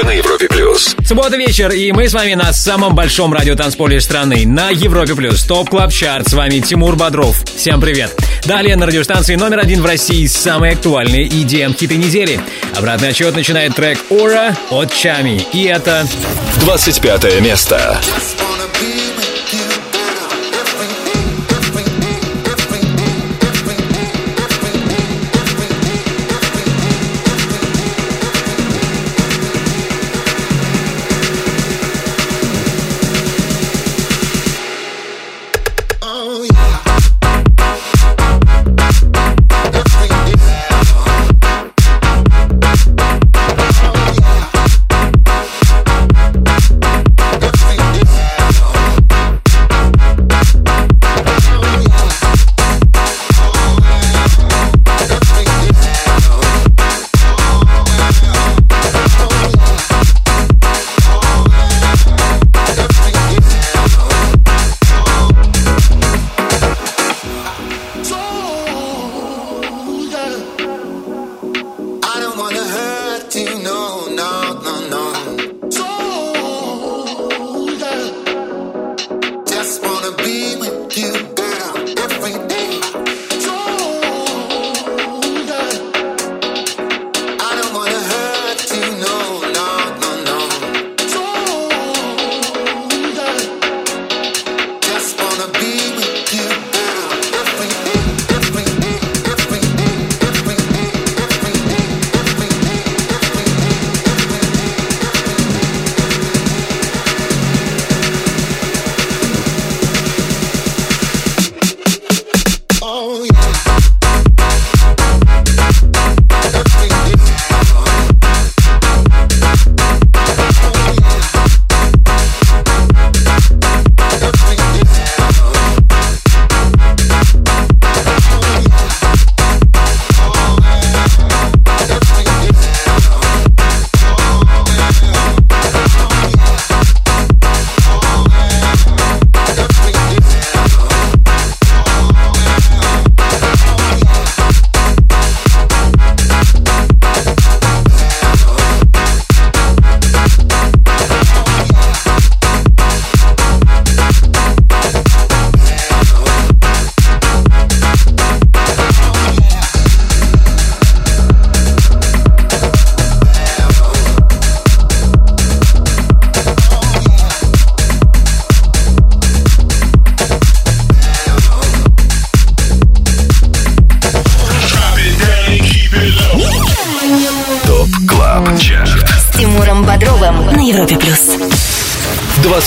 только 0.00 0.06
на 0.06 0.10
Европе 0.10 0.48
плюс. 0.48 0.96
Суббота 1.04 1.36
вечер, 1.36 1.70
и 1.70 1.92
мы 1.92 2.08
с 2.08 2.14
вами 2.14 2.34
на 2.34 2.52
самом 2.52 2.94
большом 2.94 3.32
радиотанцполе 3.32 4.00
страны 4.00 4.46
на 4.46 4.70
Европе 4.70 5.14
плюс. 5.14 5.44
Top 5.44 5.70
Club 5.70 5.92
Chart. 5.92 6.28
С 6.28 6.32
вами 6.32 6.60
Тимур 6.60 6.96
Бодров. 6.96 7.42
Всем 7.56 7.80
привет. 7.80 8.16
Далее 8.44 8.76
на 8.76 8.86
радиостанции 8.86 9.34
номер 9.34 9.58
один 9.58 9.82
в 9.82 9.86
России 9.86 10.26
самые 10.26 10.72
актуальные 10.72 11.28
EDM 11.28 11.76
хиты 11.76 11.96
недели. 11.96 12.40
Обратный 12.76 13.08
отчет 13.08 13.34
начинает 13.34 13.74
трек 13.74 13.98
Ора 14.10 14.56
от 14.70 14.92
Чами. 14.92 15.42
И 15.52 15.64
это 15.64 16.06
25 16.60 17.40
место. 17.40 18.00
25 18.36 18.49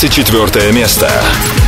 24 0.10 0.74
место. 0.74 1.63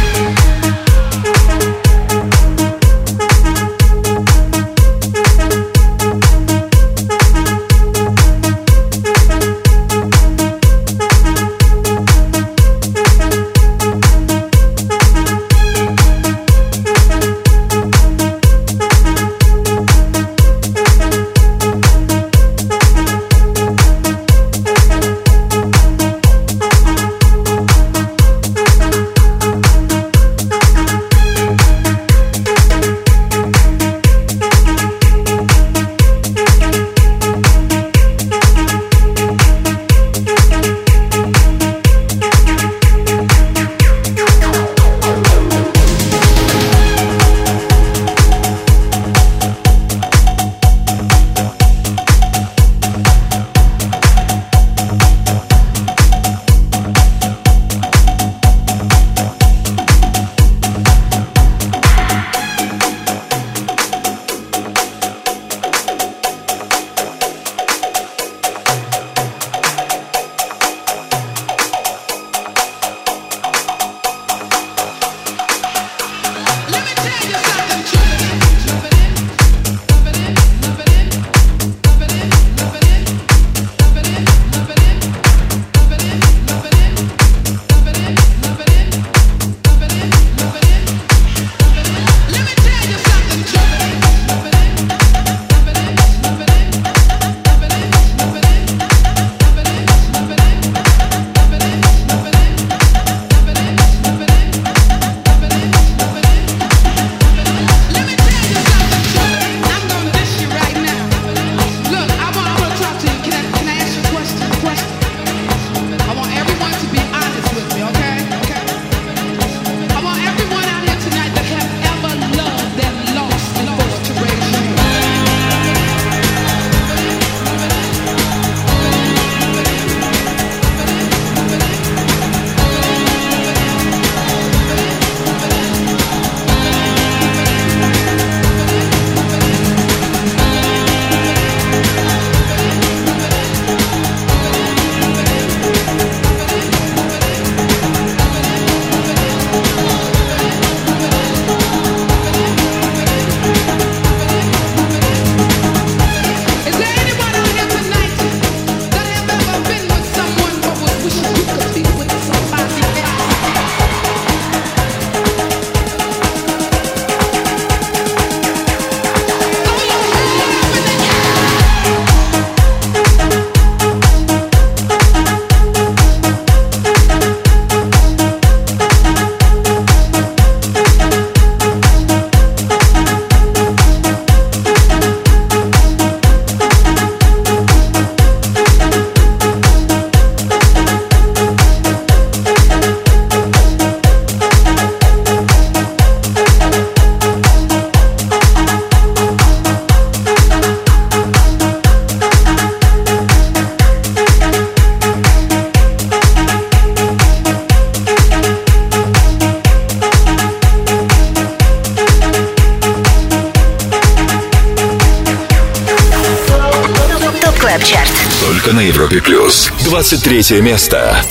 23 220.36 220.60
место. 220.60 221.25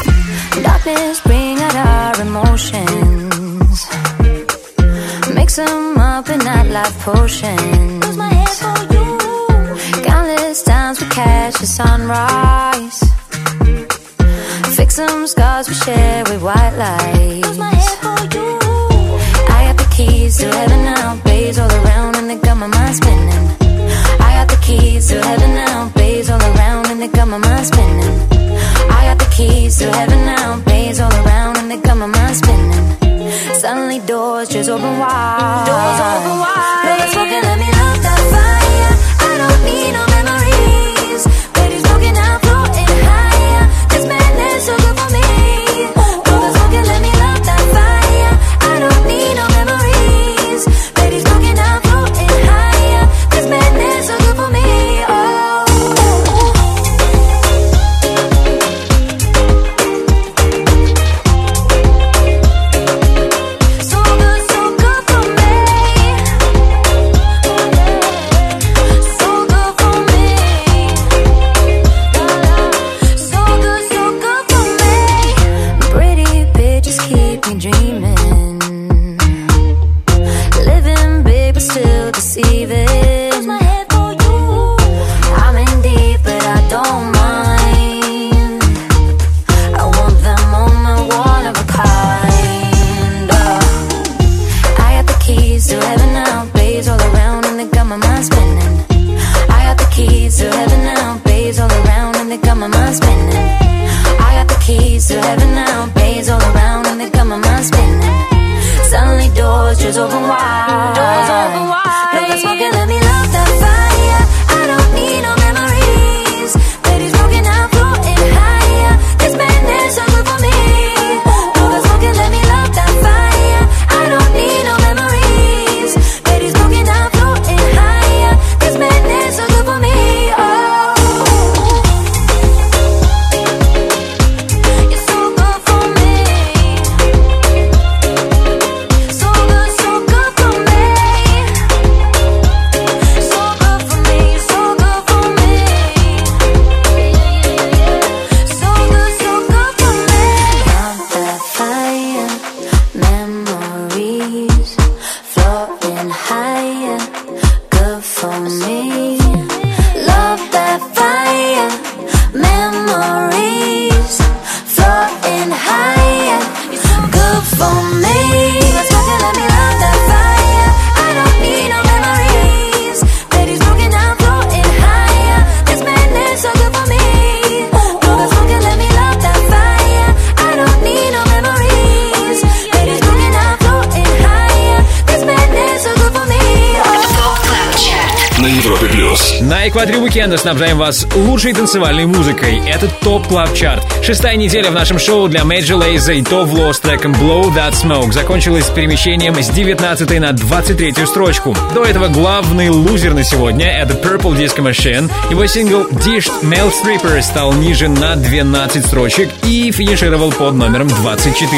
Уикенда 190.15 190.39
снабжаем 190.39 190.79
вас 190.79 191.09
лучшей 191.17 191.53
танцевальной 191.53 192.07
музыкой. 192.07 192.63
Это 192.69 192.87
Top 192.87 193.27
Club 193.27 193.53
Chart. 193.53 193.83
Шестая 194.01 194.37
неделя 194.37 194.71
в 194.71 194.75
нашем 194.75 194.97
шоу 194.97 195.27
для 195.27 195.41
Major 195.41 195.77
Lazer 195.77 196.15
и 196.15 196.23
Tove 196.23 196.56
Lo 196.56 196.73
с 196.73 196.79
треком 196.79 197.11
Blow 197.15 197.53
That 197.53 197.73
Smoke 197.73 198.13
закончилась 198.13 198.67
с 198.67 198.71
перемещением 198.71 199.35
с 199.35 199.49
19 199.49 200.21
на 200.21 200.31
23 200.31 201.05
строчку. 201.07 201.57
До 201.75 201.83
этого 201.83 202.07
главный 202.07 202.69
лузер 202.69 203.13
на 203.13 203.25
сегодня— 203.25 203.67
это 203.77 203.95
Purple 203.95 204.39
Disco 204.39 204.63
Machine. 204.65 205.11
Его 205.31 205.47
сингл 205.47 205.89
Dished 205.89 206.43
Male 206.43 206.73
Stripper 206.73 207.21
стал 207.21 207.53
ниже 207.53 207.89
на 207.89 208.15
12 208.15 208.87
строчек 208.87 209.31
и 209.43 209.73
финишировал 209.73 210.31
под 210.31 210.55
номером 210.55 210.87
24. 210.87 211.51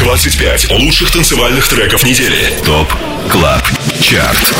25 0.00 0.70
лучших 0.72 1.10
танцевальных 1.12 1.66
треков 1.66 2.04
недели. 2.04 2.36
ТОП 2.66 2.88
Club 3.30 3.62
Chart. 4.00 4.54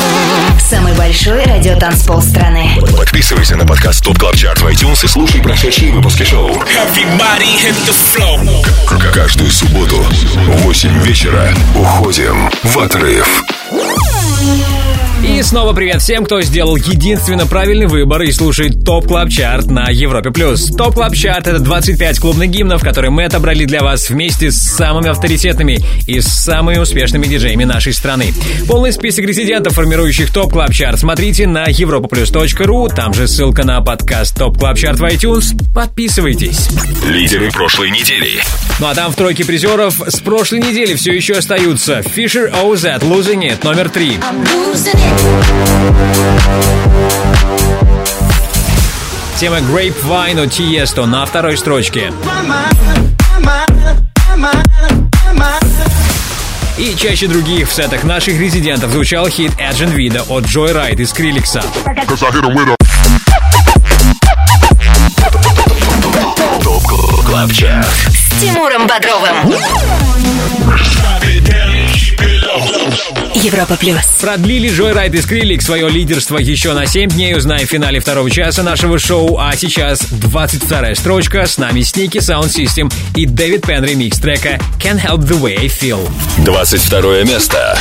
Самый 0.59 0.93
большой 0.93 1.43
радиотанцпол 1.43 2.21
страны. 2.21 2.79
Подписывайся 2.97 3.55
на 3.55 3.65
подкаст 3.65 4.03
Top 4.03 4.17
Club 4.17 4.35
Chart 4.35 4.61
в 4.61 4.67
iTunes 4.67 5.03
и 5.03 5.07
слушай 5.07 5.41
прошедшие 5.41 5.91
выпуски 5.91 6.23
шоу. 6.23 6.49
Everybody 6.51 7.55
hit 7.61 7.75
the 7.85 7.93
floor. 8.15 8.65
К- 8.87 9.13
Каждую 9.13 9.51
субботу 9.51 9.97
в 9.97 10.61
8 10.63 10.99
вечера 11.03 11.53
уходим 11.75 12.49
в 12.63 12.77
отрыв. 12.79 13.43
И 15.23 15.41
снова 15.41 15.71
привет 15.71 16.01
всем, 16.01 16.25
кто 16.25 16.41
сделал 16.41 16.75
единственно 16.75 17.47
правильный 17.47 17.87
выбор 17.87 18.23
и 18.23 18.31
слушает 18.33 18.83
Top 18.83 19.07
Club 19.07 19.29
Chart 19.29 19.67
на 19.67 19.87
Европе+. 19.89 20.31
плюс. 20.31 20.67
ТОП 20.67 20.95
Клаб 20.95 21.15
Чарт— 21.15 21.47
это 21.47 21.59
25 21.59 22.19
клубных 22.19 22.49
гимнов, 22.49 22.83
которые 22.83 23.09
мы 23.09 23.23
отобрали 23.23 23.63
для 23.63 23.81
вас 23.81 24.09
вместе 24.09 24.51
с 24.51 24.61
самыми 24.61 25.07
авторитетными 25.07 25.79
и 26.07 26.19
самыми 26.19 26.77
успешными 26.77 27.25
диджеями 27.25 27.63
нашей 27.63 27.93
страны. 27.93 28.33
Полный 28.67 28.91
список 28.91 29.23
резидентов, 29.23 29.73
формирующих 29.75 30.29
Top 30.29 30.51
Club 30.51 30.73
Chart, 30.73 30.99
смотрите 30.99 31.47
на 31.47 31.69
europaplus.ru, 31.69 32.93
там 32.93 33.13
же 33.13 33.29
ссылка 33.29 33.63
на 33.63 33.79
подкаст 33.79 34.37
Top 34.37 34.57
Club 34.57 34.77
Chart 34.77 34.99
в 34.99 35.05
iTunes. 35.05 35.55
Подписывайтесь. 35.73 36.67
Лидеры 37.07 37.49
прошлой 37.49 37.91
недели. 37.91 38.41
Ну 38.79 38.87
а 38.87 38.95
там 38.95 39.09
в 39.11 39.15
тройке 39.15 39.45
призеров 39.45 40.01
с 40.05 40.19
прошлой 40.19 40.59
недели 40.59 40.95
все 40.95 41.13
еще 41.13 41.35
остаются 41.35 41.99
Fisher 41.99 42.51
с 42.51 42.99
Losing 43.01 43.41
It 43.47 43.63
номер 43.63 43.89
три. 43.89 44.17
I'm 44.17 44.43
losing 44.43 44.95
it. 44.95 45.12
Тема 49.39 49.57
Grapevine 49.57 50.43
от 50.43 50.49
Tiesto 50.51 51.05
на 51.05 51.25
второй 51.25 51.57
строчке. 51.57 52.13
И 56.77 56.95
чаще 56.95 57.27
других 57.27 57.69
в 57.69 57.73
сетах 57.73 58.03
наших 58.03 58.39
резидентов 58.39 58.91
звучал 58.91 59.27
хит 59.27 59.51
Agent 59.59 59.95
Vida 59.95 60.21
от 60.29 60.45
Joyride 60.45 61.01
из 61.01 61.11
Криликса. 61.13 61.61
С 68.09 68.41
Тимуром 68.41 68.87
Бодровым. 68.87 69.53
Европа 73.35 73.75
плюс. 73.75 74.03
Продлили 74.21 74.69
Joyride 74.69 75.17
и 75.17 75.21
Скрилик 75.21 75.61
свое 75.61 75.89
лидерство 75.89 76.37
еще 76.37 76.73
на 76.73 76.85
7 76.85 77.09
дней. 77.09 77.35
Узнаем 77.35 77.67
в 77.67 77.69
финале 77.69 77.99
второго 77.99 78.29
часа 78.29 78.63
нашего 78.63 78.99
шоу. 78.99 79.37
А 79.37 79.55
сейчас 79.55 80.01
22 80.05 80.95
строчка. 80.95 81.45
С 81.45 81.57
нами 81.57 81.81
Сники 81.81 82.17
Sound 82.17 82.47
System 82.47 82.91
и 83.15 83.25
Дэвид 83.25 83.65
Пен 83.65 83.83
ремикс 83.83 84.17
трека 84.17 84.59
Can't 84.79 85.03
Help 85.03 85.27
The 85.27 85.41
Way 85.41 85.59
I 85.59 85.67
Feel. 85.67 86.09
22 86.45 87.23
место. 87.23 87.77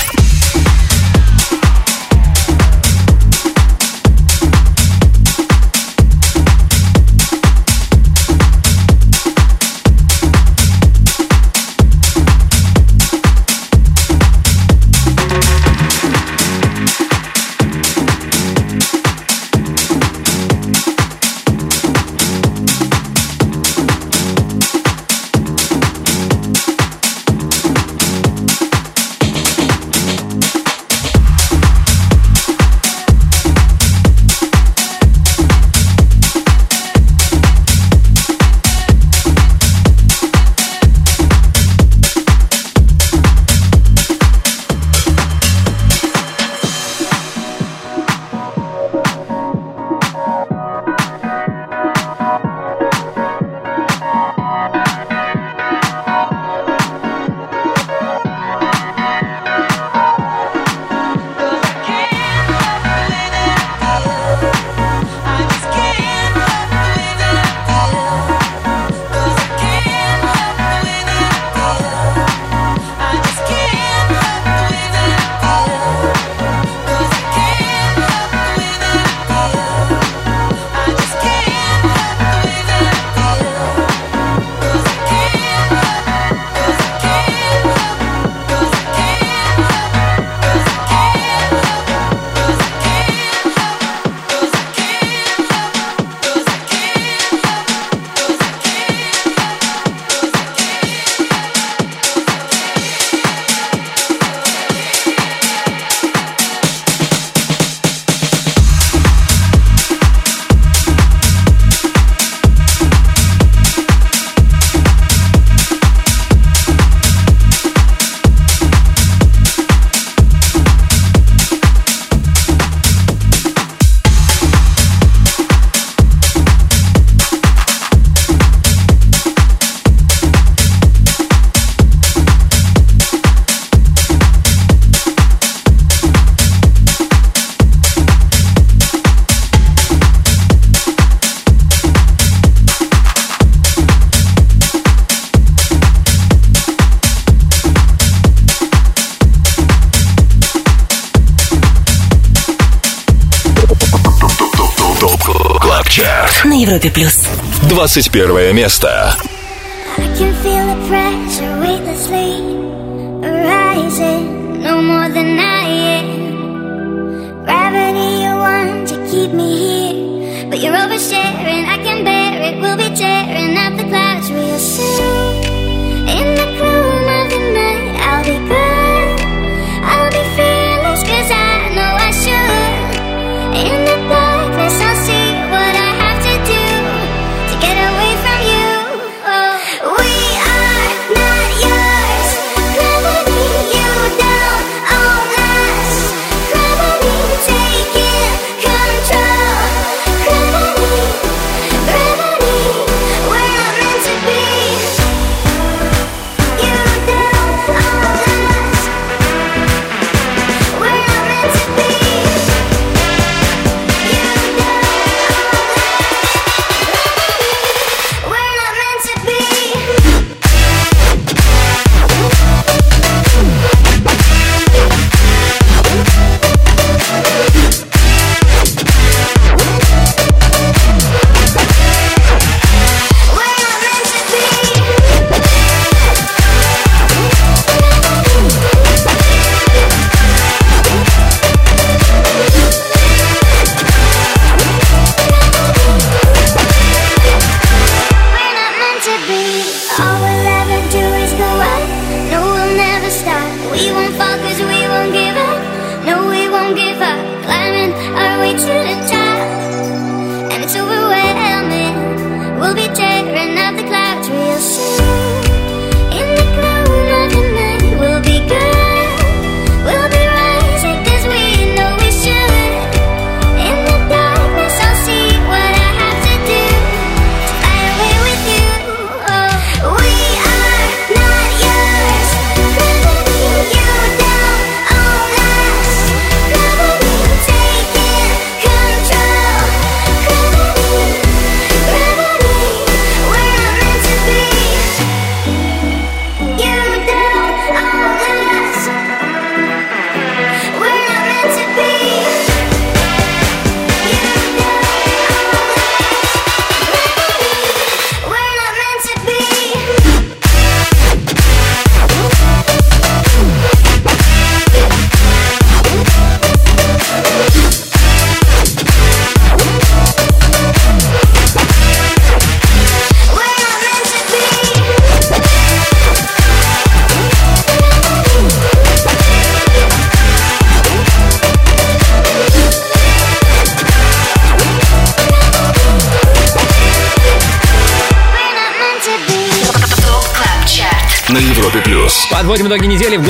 21 157.92 158.54
место. 158.54 159.14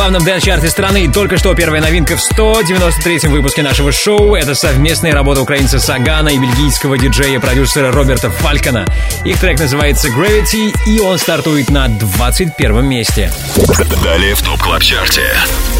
Главном 0.02 0.24
dance-чарте 0.24 0.68
страны. 0.68 1.08
Только 1.12 1.36
что 1.36 1.54
первая 1.54 1.80
новинка 1.80 2.16
в 2.16 2.32
193-м 2.32 3.30
выпуске 3.30 3.62
нашего 3.62 3.92
шоу. 3.92 4.34
Это 4.34 4.56
совместная 4.56 5.12
работа 5.12 5.42
украинца 5.42 5.78
Сагана 5.78 6.30
и 6.30 6.38
бельгийского 6.38 6.98
диджея-продюсера 6.98 7.92
Роберта 7.92 8.28
Фалькона. 8.28 8.84
Их 9.24 9.38
трек 9.38 9.60
называется 9.60 10.08
Gravity, 10.08 10.74
и 10.88 10.98
он 10.98 11.18
стартует 11.18 11.70
на 11.70 11.86
21 11.86 12.84
месте. 12.84 13.30
Далее 14.02 14.34
в 14.34 14.42
Top 14.42 14.60
Club 14.60 14.82
Chart 14.82 15.21
е. 15.21 15.36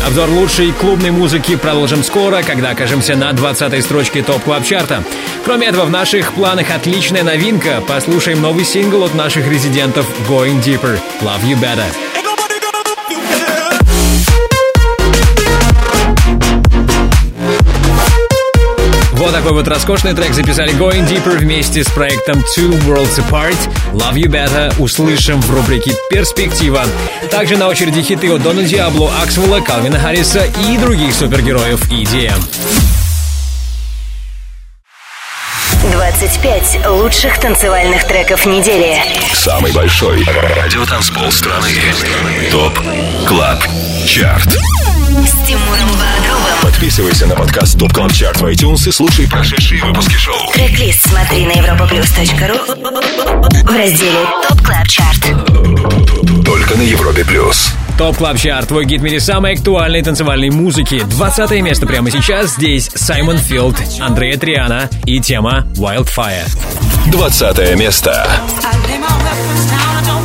Обзор 0.06 0.28
лучшей 0.28 0.70
клубной 0.70 1.10
музыки 1.10 1.56
продолжим 1.56 2.04
скоро, 2.04 2.44
когда 2.44 2.70
окажемся 2.70 3.16
на 3.16 3.30
20-й 3.32 3.82
строчке 3.82 4.22
Top 4.22 4.44
Club 4.44 4.64
Chart 4.64 4.91
а. 4.91 5.02
Кроме 5.44 5.66
этого, 5.66 5.86
в 5.86 5.90
наших 5.90 6.32
планах 6.34 6.70
отличная 6.70 7.24
новинка. 7.24 7.82
Послушаем 7.88 8.40
новый 8.40 8.64
сингл 8.64 9.02
от 9.02 9.16
наших 9.16 9.48
резидентов 9.48 10.06
Going 10.28 10.62
Deeper. 10.62 11.00
Love 11.22 11.42
You 11.42 11.60
Better. 11.60 11.86
Вот 19.22 19.30
такой 19.30 19.52
вот 19.52 19.68
роскошный 19.68 20.14
трек 20.14 20.34
записали 20.34 20.72
Going 20.74 21.08
Deeper 21.08 21.38
вместе 21.38 21.84
с 21.84 21.86
проектом 21.88 22.40
Two 22.40 22.76
Worlds 22.84 23.24
Apart. 23.24 23.56
Love 23.92 24.14
You 24.14 24.26
Better 24.26 24.74
услышим 24.82 25.40
в 25.40 25.48
рубрике 25.54 25.92
«Перспектива». 26.10 26.84
Также 27.30 27.56
на 27.56 27.68
очереди 27.68 28.02
хиты 28.02 28.32
от 28.32 28.42
Дона 28.42 28.64
Диабло, 28.64 29.12
Аксвелла, 29.22 29.60
Калвина 29.60 30.00
Харриса 30.00 30.46
и 30.68 30.76
других 30.76 31.14
супергероев 31.14 31.88
EDM. 31.92 32.42
25 35.92 36.88
лучших 36.88 37.38
танцевальных 37.38 38.04
треков 38.08 38.44
недели. 38.44 38.96
Самый 39.34 39.70
большой 39.70 40.24
радиотанцпол 40.24 41.30
страны. 41.30 41.70
Top 42.50 42.76
Club 43.28 43.62
Chart. 44.04 44.58
С 45.12 45.46
Тимуром 45.46 45.90
Бодровым. 45.90 46.62
Подписывайся 46.62 47.26
на 47.26 47.34
подкаст 47.34 47.78
Top 47.78 47.92
Club 47.92 48.14
Chart 48.14 48.40
в 48.40 48.46
iTunes 48.46 48.88
и 48.88 48.92
слушай 48.92 49.28
прошедшие 49.28 49.84
выпуски 49.84 50.14
шоу. 50.14 50.50
Трек-лист 50.54 51.06
смотри 51.06 51.44
на 51.44 51.52
europaplus.ru 51.52 53.62
в 53.62 53.76
разделе 53.76 54.26
Top 54.48 54.62
Club 54.62 54.88
Chart. 54.88 55.20
Только 56.46 56.76
на 56.76 56.82
Европе 56.82 57.26
Плюс. 57.26 57.72
Top 57.98 58.16
Club 58.16 58.38
Chart, 58.38 58.68
твой 58.68 58.86
гид 58.86 59.02
в 59.02 59.04
мире 59.04 59.20
самой 59.20 59.52
актуальной 59.52 60.02
танцевальной 60.02 60.48
музыки. 60.48 61.02
20 61.04 61.62
место 61.62 61.86
прямо 61.86 62.10
сейчас. 62.10 62.54
Здесь 62.54 62.88
Саймон 62.94 63.36
Филд, 63.36 63.76
Андрея 64.00 64.38
Триана 64.38 64.88
и 65.04 65.20
тема 65.20 65.66
Wildfire. 65.76 66.48
20 67.10 67.76
место. 67.76 68.26
I 68.64 70.21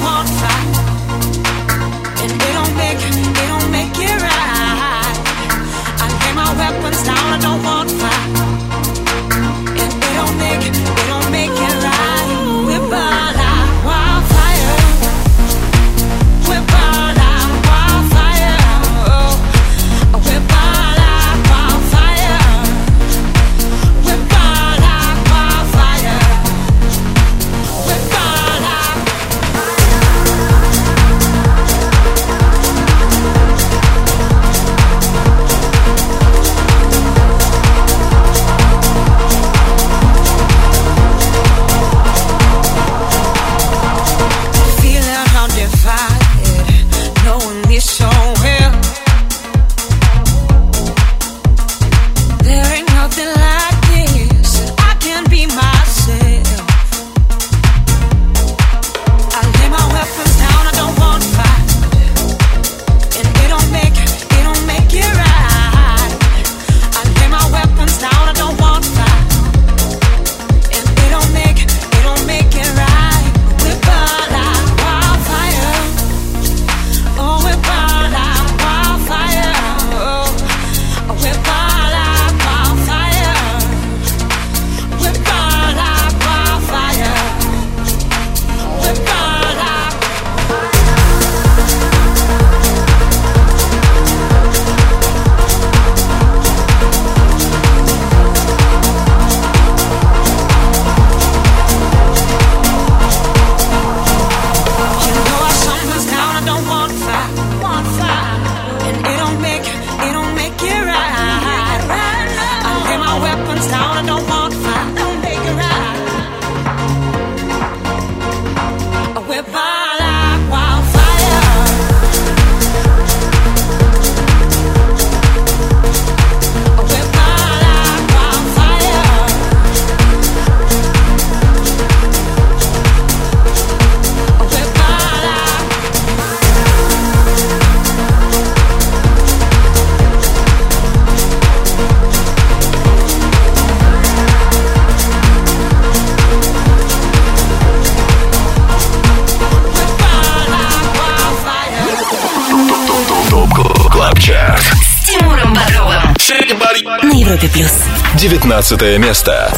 Европе 157.27 157.49
Плюс. 157.49 157.71
19 158.13 158.99
место. 158.99 159.51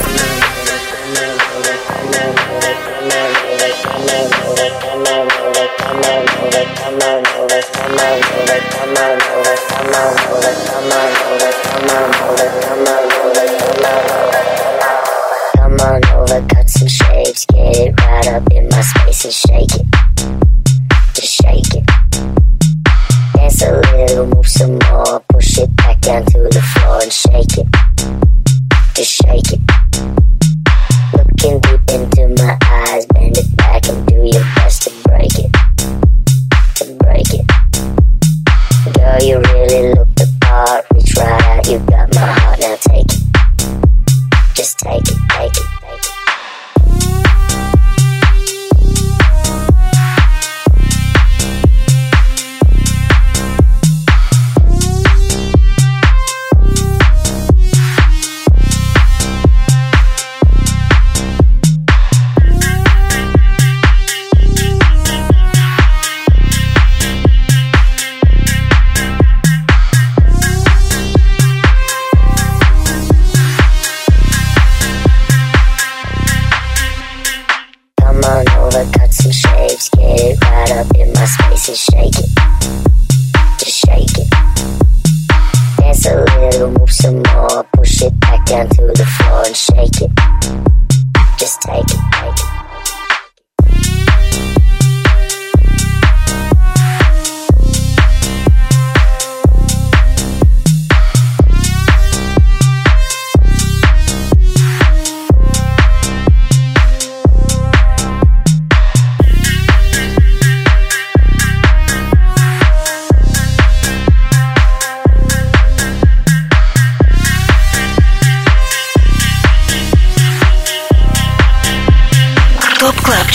Come 15.55 15.79
on 15.79 16.01
over, 16.15 16.47
cut 16.47 16.67
some 16.67 16.87
shapes, 16.87 17.45
get 17.45 17.77
it 17.77 18.01
right 18.01 18.27
up 18.29 18.51
in 18.51 18.67
my 18.69 18.81
space 18.81 19.25
and 19.25 19.33
shake 19.33 19.75
it. 19.75 19.85
Just 21.13 21.33
shake 21.35 21.75
it. 21.75 21.85
Dance 23.35 23.61
a 23.61 23.79
little, 23.93 24.25
move 24.25 24.47
some 24.47 24.79
more, 24.89 25.21
it 25.59 25.75
back 25.75 25.99
down 26.01 26.25
to 26.25 26.39
the 26.39 26.61
floor 26.73 27.01
and 27.01 27.11
shake 27.11 27.57
it. 27.57 27.67
Just 28.95 29.11
shake 29.11 29.53
it. 29.53 29.68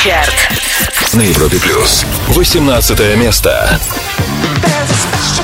ЧАРТ 0.04 1.14
На 1.14 1.22
Европе 1.22 1.58
плюс. 1.58 2.04
18 2.36 3.16
место. 3.16 3.80
There's 4.60 4.90
a 4.90 4.94
special 4.94 5.43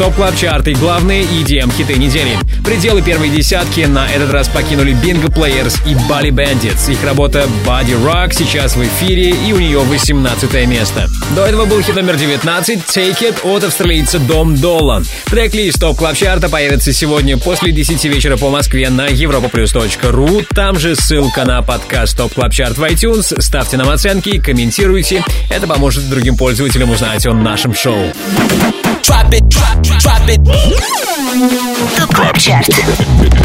топ 0.00 0.14
клаб 0.14 0.34
чарт 0.34 0.66
и 0.66 0.72
главные 0.72 1.24
EDM 1.24 1.70
хиты 1.76 1.96
недели. 1.96 2.38
Пределы 2.64 3.02
первой 3.02 3.28
десятки 3.28 3.82
на 3.82 4.08
этот 4.10 4.30
раз 4.30 4.48
покинули 4.48 4.94
Bingo 4.94 5.26
Players 5.26 5.78
и 5.86 5.92
Bali 6.10 6.30
Bandits. 6.30 6.90
Их 6.90 7.04
работа 7.04 7.46
Body 7.66 8.02
Rock 8.02 8.32
сейчас 8.32 8.76
в 8.76 8.82
эфире 8.82 9.28
и 9.46 9.52
у 9.52 9.58
нее 9.58 9.80
18 9.80 10.66
место. 10.66 11.06
До 11.36 11.44
этого 11.44 11.66
был 11.66 11.82
хит 11.82 11.96
номер 11.96 12.16
19 12.16 12.78
Take 12.78 13.18
It 13.20 13.54
от 13.54 13.64
австралийца 13.64 14.18
Дом 14.20 14.56
Долан. 14.56 15.04
Трек-лист 15.26 15.78
топ 15.78 15.98
клаб 15.98 16.16
чарта 16.16 16.48
появится 16.48 16.94
сегодня 16.94 17.36
после 17.36 17.70
10 17.70 18.02
вечера 18.06 18.38
по 18.38 18.48
Москве 18.48 18.88
на 18.88 19.06
europaplus.ru. 19.08 20.46
Там 20.54 20.78
же 20.78 20.96
ссылка 20.96 21.44
на 21.44 21.60
подкаст 21.60 22.16
топ 22.16 22.32
клаб 22.32 22.54
чарт 22.54 22.78
в 22.78 22.82
iTunes. 22.84 23.38
Ставьте 23.38 23.76
нам 23.76 23.90
оценки, 23.90 24.40
комментируйте. 24.40 25.22
Это 25.50 25.66
поможет 25.66 26.08
другим 26.08 26.38
пользователям 26.38 26.90
узнать 26.90 27.26
о 27.26 27.34
нашем 27.34 27.74
шоу. 27.74 28.10
Drop 29.02 29.32
it, 29.32 29.48
drop, 29.48 29.82
drop 29.82 30.28
it. 30.28 30.40
ТОП 31.96 32.14
КЛАБ 32.14 32.38
ЧАРТ 32.38 32.68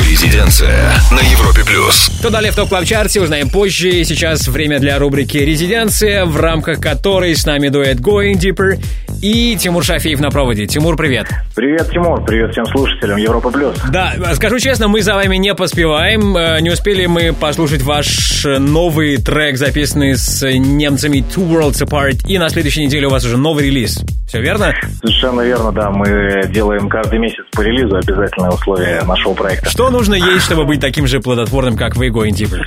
Резиденция 0.10 0.94
на 1.12 1.20
Европе 1.20 1.64
плюс. 1.66 2.12
Что 2.20 2.30
далее 2.30 2.52
в 2.52 2.56
топ 2.56 2.70
клаб 2.70 2.86
чарте 2.86 3.22
узнаем 3.22 3.50
позже. 3.50 4.04
Сейчас 4.04 4.48
время 4.48 4.80
для 4.80 4.98
рубрики 4.98 5.38
«Резиденция», 5.38 6.26
в 6.26 6.38
рамках 6.38 6.80
которой 6.80 7.36
с 7.36 7.46
нами 7.46 7.70
дуэт 7.70 8.00
Going 8.00 8.34
Deeper 8.34 8.80
и 9.22 9.58
Тимур 9.58 9.84
Шафиев 9.84 10.20
на 10.20 10.30
проводе. 10.30 10.68
Тимур, 10.68 10.96
привет. 10.96 11.28
Привет, 11.66 11.90
Тимур, 11.90 12.24
привет 12.24 12.52
всем 12.52 12.64
слушателям 12.68 13.18
Европа 13.18 13.50
Плюс. 13.50 13.76
Да, 13.92 14.14
скажу 14.36 14.60
честно, 14.60 14.88
мы 14.88 15.02
за 15.02 15.16
вами 15.16 15.38
не 15.38 15.56
поспеваем. 15.56 16.38
Э, 16.38 16.62
Не 16.62 16.70
успели 16.70 17.08
мы 17.08 17.34
послушать 17.34 17.82
ваш 17.82 18.46
новый 18.46 19.18
трек, 19.18 19.58
записанный 19.58 20.16
с 20.16 20.48
немцами 20.48 21.26
Two 21.36 21.50
Worlds 21.50 21.84
Apart. 21.84 22.28
И 22.28 22.38
на 22.38 22.50
следующей 22.50 22.86
неделе 22.86 23.08
у 23.08 23.10
вас 23.10 23.26
уже 23.26 23.38
новый 23.38 23.66
релиз. 23.66 24.00
Все 24.28 24.42
верно? 24.42 24.76
Совершенно 25.02 25.42
верно, 25.42 25.72
да, 25.72 25.90
мы 25.90 26.44
делаем 26.50 26.88
каждый 26.88 27.18
месяц 27.18 27.44
по 27.52 27.62
релизу 27.62 27.96
обязательное 27.96 28.52
условие 28.52 29.02
нашего 29.04 29.34
проекта. 29.34 29.68
Что 29.68 29.90
нужно 29.90 30.14
есть, 30.14 30.46
чтобы 30.46 30.66
быть 30.66 30.82
таким 30.82 31.08
же 31.08 31.20
плодотворным, 31.20 31.78
как 31.78 31.96
вы, 31.96 32.10
Going 32.10 32.30
Deeper? 32.32 32.62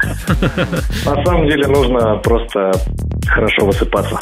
На 1.05 1.25
самом 1.25 1.47
деле 1.47 1.69
нужно 1.69 2.17
просто 2.17 2.73
хорошо 3.29 3.67
высыпаться. 3.67 4.19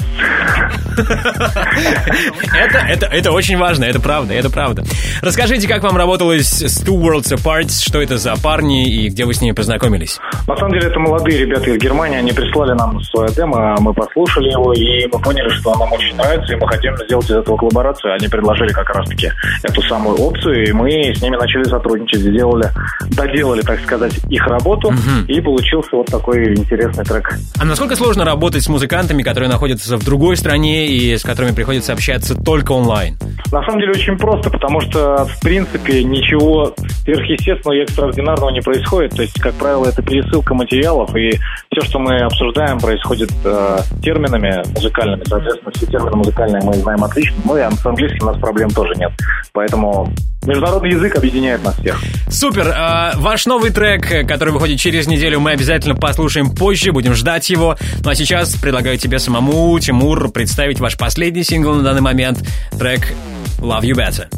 Это, 0.96 2.78
это, 2.78 3.06
это 3.06 3.32
очень 3.32 3.58
важно, 3.58 3.84
это 3.84 4.00
правда, 4.00 4.34
это 4.34 4.50
правда. 4.50 4.84
Расскажите, 5.22 5.68
как 5.68 5.82
вам 5.82 5.96
работалось 5.96 6.62
с 6.62 6.82
Two 6.82 7.00
Worlds 7.00 7.34
Apart, 7.34 7.70
что 7.70 8.00
это 8.00 8.18
за 8.18 8.34
парни 8.36 8.88
и 8.88 9.08
где 9.08 9.24
вы 9.24 9.34
с 9.34 9.40
ними 9.40 9.54
познакомились? 9.54 10.18
На 10.46 10.56
самом 10.56 10.72
деле 10.72 10.88
это 10.88 10.98
молодые 10.98 11.38
ребята 11.38 11.70
из 11.70 11.78
Германии, 11.78 12.18
они 12.18 12.32
прислали 12.32 12.72
нам 12.72 13.00
свое 13.02 13.30
демо, 13.34 13.76
мы 13.80 13.92
послушали 13.92 14.50
его, 14.50 14.72
и 14.72 15.06
мы 15.12 15.20
поняли, 15.20 15.48
что 15.50 15.74
нам 15.74 15.92
очень 15.92 16.16
нравится, 16.16 16.52
и 16.52 16.56
мы 16.56 16.66
хотим 16.68 16.96
сделать 16.96 17.26
из 17.26 17.36
этого 17.36 17.56
коллаборацию. 17.56 18.14
Они 18.14 18.28
предложили 18.28 18.72
как 18.72 18.88
раз-таки 18.90 19.30
эту 19.62 19.82
самую 19.82 20.16
опцию, 20.16 20.68
и 20.68 20.72
мы 20.72 21.14
с 21.14 21.22
ними 21.22 21.36
начали 21.36 21.64
сотрудничать, 21.64 22.20
сделали, 22.20 22.70
доделали, 23.10 23.62
так 23.62 23.80
сказать, 23.80 24.12
их 24.30 24.46
работу, 24.46 24.92
и 25.28 25.40
получился 25.40 25.96
вот 25.96 26.06
такой 26.06 26.54
интересный 26.54 27.04
трек. 27.04 27.38
А 27.58 27.64
насколько 27.64 27.96
сложно 27.96 28.24
работать 28.24 28.62
с 28.62 28.68
музыкантами, 28.68 28.95
которые 29.22 29.48
находятся 29.48 29.96
в 29.96 30.04
другой 30.04 30.36
стране 30.36 30.86
и 30.86 31.16
с 31.16 31.22
которыми 31.22 31.54
приходится 31.54 31.92
общаться 31.92 32.34
только 32.34 32.72
онлайн? 32.72 33.16
На 33.52 33.62
самом 33.64 33.80
деле 33.80 33.92
очень 33.92 34.16
просто, 34.18 34.50
потому 34.50 34.80
что, 34.80 35.24
в 35.26 35.40
принципе, 35.40 36.02
ничего 36.02 36.74
сверхъестественного 37.04 37.78
и 37.78 37.82
экстраординарного 37.82 38.50
не 38.50 38.60
происходит. 38.60 39.12
То 39.14 39.22
есть, 39.22 39.40
как 39.40 39.54
правило, 39.54 39.86
это 39.86 40.02
пересылка 40.02 40.54
материалов, 40.54 41.14
и 41.14 41.30
все, 41.72 41.80
что 41.82 41.98
мы 41.98 42.16
обсуждаем, 42.18 42.78
происходит 42.78 43.30
э, 43.44 43.78
терминами 44.02 44.62
музыкальными. 44.74 45.22
Соответственно, 45.24 45.72
все 45.74 45.86
термины 45.86 46.16
музыкальные 46.16 46.62
мы 46.64 46.74
знаем 46.74 47.04
отлично. 47.04 47.36
Ну 47.44 47.56
и 47.56 47.60
с 47.60 47.86
английским 47.86 48.26
у 48.26 48.32
нас 48.32 48.40
проблем 48.40 48.70
тоже 48.70 48.94
нет. 48.96 49.12
Поэтому 49.52 50.08
международный 50.46 50.90
язык 50.90 51.16
объединяет 51.16 51.62
нас 51.64 51.76
всех. 51.78 52.00
Супер! 52.28 52.72
А, 52.74 53.12
ваш 53.16 53.46
новый 53.46 53.70
трек, 53.70 54.26
который 54.26 54.52
выходит 54.52 54.78
через 54.78 55.06
неделю, 55.06 55.40
мы 55.40 55.52
обязательно 55.52 55.94
послушаем 55.94 56.54
позже, 56.54 56.92
будем 56.92 57.14
ждать 57.14 57.50
его. 57.50 57.76
Ну 58.02 58.10
а 58.10 58.14
сейчас 58.14 58.54
предлагаю 58.54 58.98
тебе 58.98 59.18
самому, 59.18 59.78
Тимур, 59.78 60.30
представить 60.30 60.80
ваш 60.80 60.96
последний 60.96 61.42
сингл 61.42 61.74
на 61.74 61.82
данный 61.82 62.02
момент, 62.02 62.42
трек 62.78 63.12
Love 63.60 63.82
You 63.82 63.94
Better. 63.94 64.28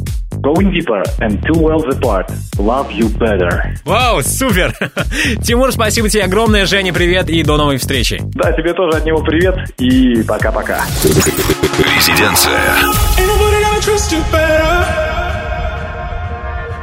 Going 0.41 0.71
deeper 0.71 1.03
and 1.19 1.43
two 1.43 1.59
worlds 1.59 1.85
apart. 1.93 2.31
Love 2.57 2.89
you 2.91 3.09
better. 3.17 3.75
Вау, 3.83 4.21
супер! 4.21 4.73
Тимур, 5.43 5.73
спасибо 5.73 6.07
тебе 6.07 6.23
огромное. 6.23 6.65
Женя, 6.65 6.93
привет 6.93 7.29
и 7.29 7.43
до 7.43 7.57
новой 7.57 7.77
встречи. 7.77 8.21
Да, 8.35 8.53
тебе 8.53 8.73
тоже 8.73 8.99
от 8.99 9.05
него 9.05 9.21
привет 9.21 9.57
и 9.79 10.23
пока-пока. 10.23 10.85
Резиденция. 11.97 12.57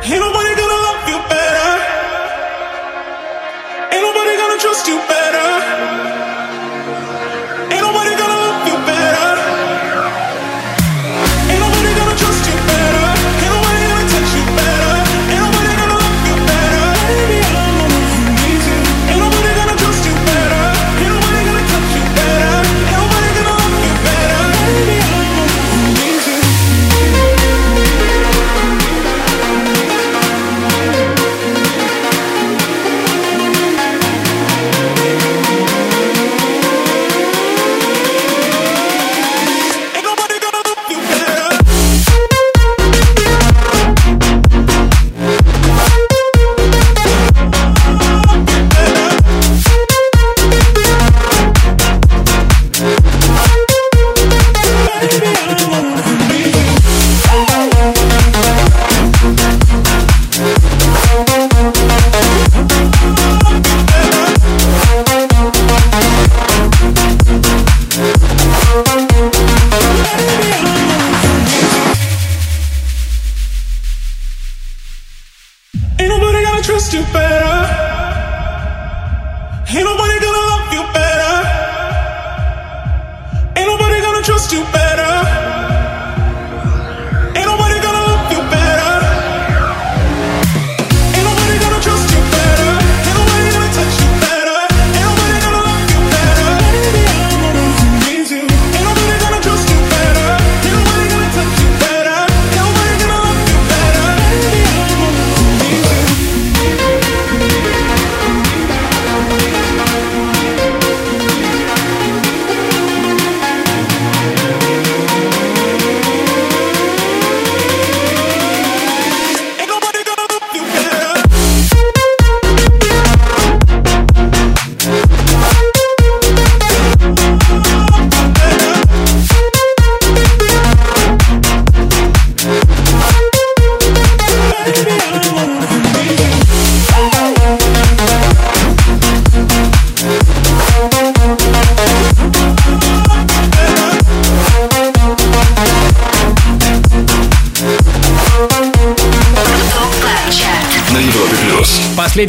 Ain't 0.08 0.20
nobody 0.20 0.54
gonna 0.54 0.78
love 0.86 1.08
you 1.08 1.18
better. 1.28 1.70
Ain't 3.92 4.02
nobody 4.06 4.36
gonna 4.36 4.58
trust 4.60 4.86
you 4.86 4.98
better. 5.08 5.55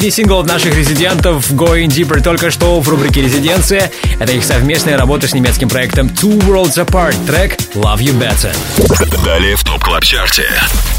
Последний 0.08 0.24
сингл 0.24 0.40
от 0.40 0.48
наших 0.48 0.74
резидентов 0.74 1.52
Going 1.52 1.88
Deeper 1.88 2.22
только 2.22 2.50
что 2.50 2.80
в 2.80 2.88
рубрике 2.88 3.22
«Резиденция». 3.22 3.92
Это 4.22 4.32
их 4.32 4.46
совместная 4.46 4.98
работа 4.98 5.28
с 5.28 5.34
немецким 5.34 5.68
проектом 5.68 6.08
Two 6.08 6.40
Worlds 6.48 6.76
Apart. 6.78 7.14
Трек 7.26 7.58
Love 7.74 7.98
You 7.98 8.18
Better. 8.18 8.56
Далее 9.26 9.58
в 9.58 9.66
Top 9.66 9.84
Club 9.84 10.06
Chart 10.06 10.34
е. 10.34 10.46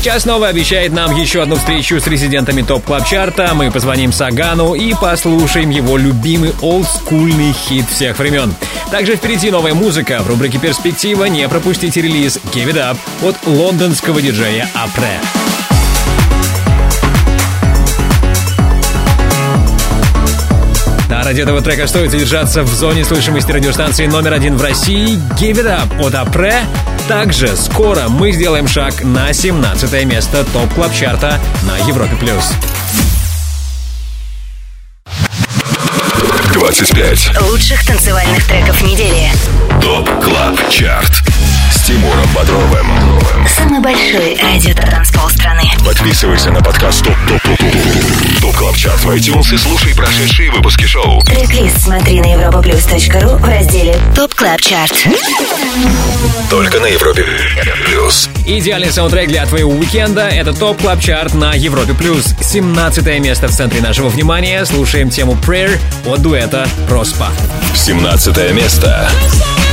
Час 0.05 0.25
снова 0.25 0.49
обещает 0.49 0.93
нам 0.93 1.17
еще 1.17 1.41
одну 1.41 1.57
встречу 1.57 1.99
с 1.99 2.07
резидентами 2.07 2.61
Top 2.61 2.85
Club 2.85 3.07
Chart 3.07 3.40
а. 3.40 3.53
Мы 3.55 3.71
позвоним 3.71 4.13
Сагану 4.13 4.75
и 4.75 4.93
послушаем 4.93 5.71
его 5.71 5.97
любимый 5.97 6.53
олдскульный 6.61 7.55
хит 7.55 7.87
всех 7.91 8.19
времен. 8.19 8.55
Также 8.91 9.17
впереди 9.17 9.51
новая 9.51 9.73
музыка. 9.73 10.21
В 10.23 10.29
рубрике 10.29 10.59
«Перспектива» 10.59 11.25
не 11.25 11.49
пропустите 11.49 12.03
релиз 12.03 12.39
«Give 12.53 12.71
It 12.71 12.77
Up» 12.77 12.99
от 13.27 13.37
лондонского 13.47 14.21
диджея 14.21 14.69
Апре. 14.75 15.19
Да, 21.09 21.23
ради 21.23 21.41
этого 21.41 21.63
трека 21.63 21.87
стоит 21.87 22.11
задержаться 22.11 22.63
в 22.63 22.69
зоне 22.69 23.03
слышимости 23.03 23.51
радиостанции 23.51 24.07
номер 24.07 24.35
один 24.35 24.59
в 24.59 24.63
России 24.63 25.17
«Give 25.41 25.55
It 25.55 25.65
Up» 25.65 26.07
от 26.07 26.15
Апре. 26.15 26.61
Также 27.09 27.57
скоро 27.57 28.09
мы 28.09 28.33
сделаем 28.33 28.69
шаг 28.69 29.03
на 29.03 29.33
17 29.33 30.05
место 30.05 30.45
Top 30.53 30.75
Club 30.75 30.93
Chart 30.93 31.33
а 31.33 31.41
на 31.63 31.79
Европе+. 31.89 32.15
плюс. 32.17 32.53
25. 36.53 37.41
Лучших 37.49 37.87
танцевальных 37.87 38.47
треков 38.47 38.83
недели. 38.83 39.31
Top 39.81 40.11
Club 40.23 40.59
Chart. 40.69 41.28
Тимуром 41.89 42.29
Бодровым. 42.35 42.87
Самый 43.49 43.81
большой 43.81 44.39
радиотанцпол 44.43 45.31
страны. 45.31 45.63
Подписывайся 45.87 46.51
на 46.51 46.61
подкаст 46.61 47.03
Top 47.03 47.17
Top 47.27 47.43
Top 47.43 47.59
Top 47.59 48.43
Top 48.43 48.57
Club 48.57 48.77
Chart 48.77 49.03
в 49.03 49.09
iTunes 49.09 49.55
и 49.55 49.57
слушай 49.57 49.95
прошедшие 49.95 50.51
выпуски 50.51 50.85
шоу. 50.85 51.23
Трек-лист 51.23 51.85
смотри 51.85 52.21
на 52.21 52.27
europaplus.ru 52.27 53.39
в 53.39 53.45
разделе 53.49 53.99
Top 54.15 54.35
Club 54.35 54.61
Chart. 54.61 54.93
Только 56.51 56.79
на 56.79 56.89
Европе 56.89 57.25
плюс. 57.87 58.29
Идеальный 58.45 58.93
саундтрек 58.93 59.29
для 59.29 59.47
твоего 59.47 59.73
уикенда— 59.73 60.29
это 60.31 60.53
Top 60.53 60.83
Club 60.83 61.01
Chart 61.01 61.33
на 61.33 61.55
Европе+. 61.55 61.95
плюс. 61.95 62.35
17 62.43 63.19
место 63.19 63.49
в 63.49 63.53
центре 63.53 63.81
нашего 63.81 64.11
внимания. 64.11 64.63
Слушаем 64.67 65.09
тему 65.09 65.39
Prayer 65.41 65.81
от 66.05 66.21
дуэта 66.21 66.69
Проспа. 66.87 67.31
17 67.75 68.53
место. 68.53 69.09
This 69.23 69.68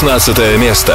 16 0.00 0.56
место. 0.58 0.94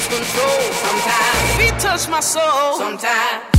control. 0.11 0.59
Sometimes 0.83 1.57
beat 1.57 1.79
touch 1.79 2.09
my 2.09 2.19
soul. 2.19 2.77
Sometimes. 2.77 3.50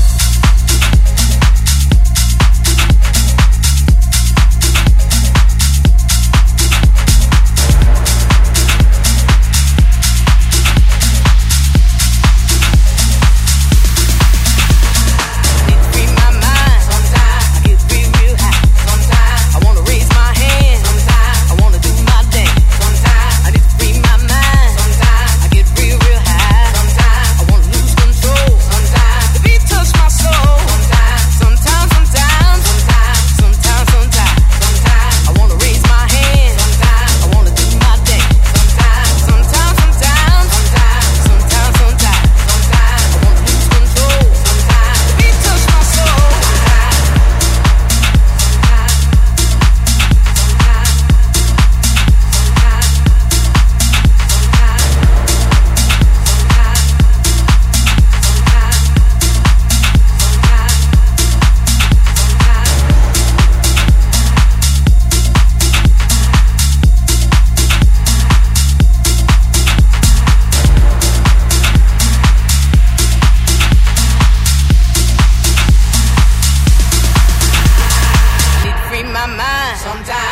Sometimes 79.76 80.31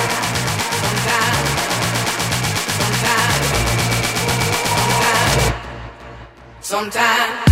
sometimes, 6.71 7.50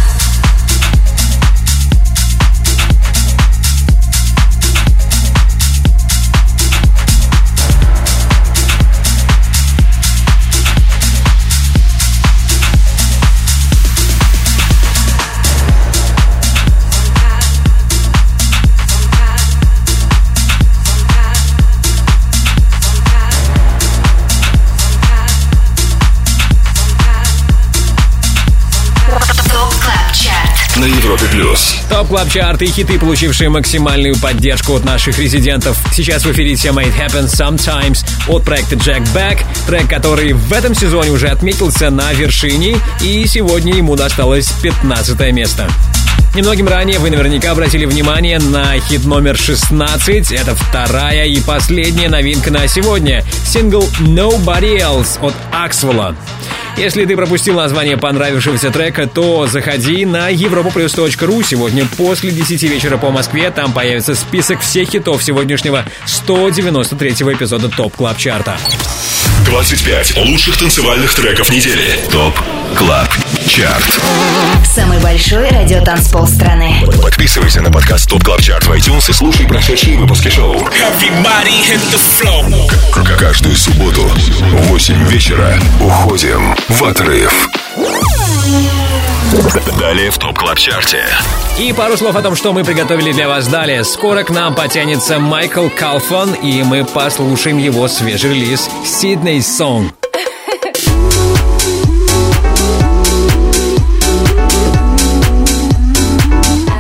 Европе 30.89 31.25
плюс. 31.31 31.75
Top 31.89 32.07
Club 32.07 32.29
Chart 32.29 32.61
и 32.61 32.67
хиты, 32.67 32.99
получившие 32.99 33.49
максимальную 33.49 34.15
поддержку 34.17 34.75
от 34.75 34.85
наших 34.85 35.19
резидентов. 35.19 35.77
Сейчас 35.93 36.25
в 36.25 36.31
эфире 36.31 36.55
тема 36.55 36.83
It 36.83 36.93
Happens 36.97 37.35
Sometimes 37.35 38.05
от 38.27 38.43
проекта 38.43 38.75
Jack 38.75 39.03
Back, 39.13 39.45
трек, 39.67 39.89
который 39.89 40.33
в 40.33 40.51
этом 40.53 40.73
сезоне 40.75 41.11
уже 41.11 41.27
отметился 41.27 41.89
на 41.89 42.11
вершине, 42.13 42.77
и 43.01 43.25
сегодня 43.27 43.75
ему 43.75 43.95
досталось 43.95 44.51
15 44.61 45.19
место. 45.31 45.69
Немногим 46.35 46.67
ранее 46.67 46.99
вы 46.99 47.09
наверняка 47.09 47.51
обратили 47.51 47.85
внимание 47.85 48.39
на 48.39 48.79
хит 48.79 49.03
номер 49.03 49.35
16. 49.35 50.31
Это 50.31 50.55
вторая 50.55 51.25
и 51.25 51.41
последняя 51.41 52.07
новинка 52.07 52.51
на 52.51 52.67
сегодня. 52.67 53.23
Сингл 53.45 53.83
Nobody 53.99 54.77
Else 54.77 55.19
от 55.21 55.33
Аксвелла. 55.51 56.15
Если 56.77 57.05
ты 57.05 57.15
пропустил 57.17 57.55
название 57.55 57.97
понравившегося 57.97 58.71
трека, 58.71 59.05
то 59.07 59.47
заходи 59.47 60.05
на 60.05 60.31
europaplus.ru. 60.31 61.43
Сегодня 61.45 61.85
после 61.97 62.31
10 62.31 62.63
вечера 62.63 62.97
по 62.97 63.11
Москве 63.11 63.51
там 63.51 63.73
появится 63.73 64.15
список 64.15 64.61
всех 64.61 64.89
хитов 64.89 65.21
сегодняшнего 65.21 65.83
193-го 66.05 67.33
эпизода 67.33 67.67
Top 67.69 67.95
Club 67.97 68.17
Chart 68.17 68.46
а. 68.46 68.57
25 69.45 70.17
лучших 70.17 70.57
танцевальных 70.57 71.13
треков 71.13 71.49
недели. 71.51 71.99
Top 72.11 72.37
Club 72.77 73.09
Chart. 73.47 73.99
Самый 74.65 74.99
большой 74.99 75.49
радиотанцпол 75.49 76.27
страны. 76.27 76.83
Подписывайся 77.01 77.61
на 77.61 77.71
подкаст 77.71 78.07
Top 78.09 78.23
Club 78.23 78.41
Chart 78.41 78.65
в 78.67 78.71
iTunes 78.71 79.09
и 79.09 79.13
слушай 79.13 79.47
прошедшие 79.47 79.97
выпуски 79.97 80.29
шоу. 80.29 80.55
К- 82.93 83.17
Каждую 83.17 83.55
субботу 83.55 84.03
в 84.03 84.67
8 84.69 85.07
вечера 85.07 85.59
уходим 85.81 86.55
в 86.69 86.83
отрыв. 86.83 87.49
Далее 89.79 90.11
в 90.11 90.17
Top 90.17 90.37
Club 90.37 90.57
Chart 90.57 90.90
е. 90.90 91.03
И 91.59 91.73
пару 91.73 91.97
слов 91.97 92.15
о 92.15 92.21
том, 92.21 92.35
что 92.35 92.53
мы 92.53 92.63
приготовили 92.63 93.11
для 93.11 93.27
вас 93.27 93.47
далее. 93.47 93.83
Скоро 93.83 94.23
к 94.23 94.29
нам 94.29 94.55
подтянется 94.55 95.19
Майкл 95.19 95.67
Калфан, 95.69 96.33
и 96.33 96.61
мы 96.63 96.85
послушаем 96.85 97.57
его 97.57 97.87
свежий 97.87 98.33
релиз 98.33 98.69
«Sydney 98.85 99.39
Song». 99.39 99.91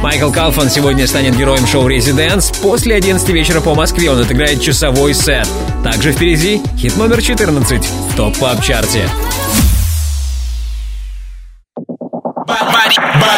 Майкл 0.03 0.31
Калфан 0.31 0.69
сегодня 0.69 1.07
станет 1.07 1.35
героем 1.35 1.65
шоу 1.65 1.87
«ResiDANCE». 1.87 2.51
После 2.61 2.95
11 2.95 3.27
вечера 3.29 3.59
по 3.59 3.73
Москве 3.73 4.11
он 4.11 4.19
отыграет 4.19 4.61
часовой 4.61 5.13
сет. 5.13 5.47
Также 5.83 6.11
впереди 6.11 6.61
хит 6.77 6.95
номер 6.97 7.21
14 7.21 7.85
в 7.85 8.15
топ 8.15 8.37
клаб 8.37 8.63
чарте 8.63 9.09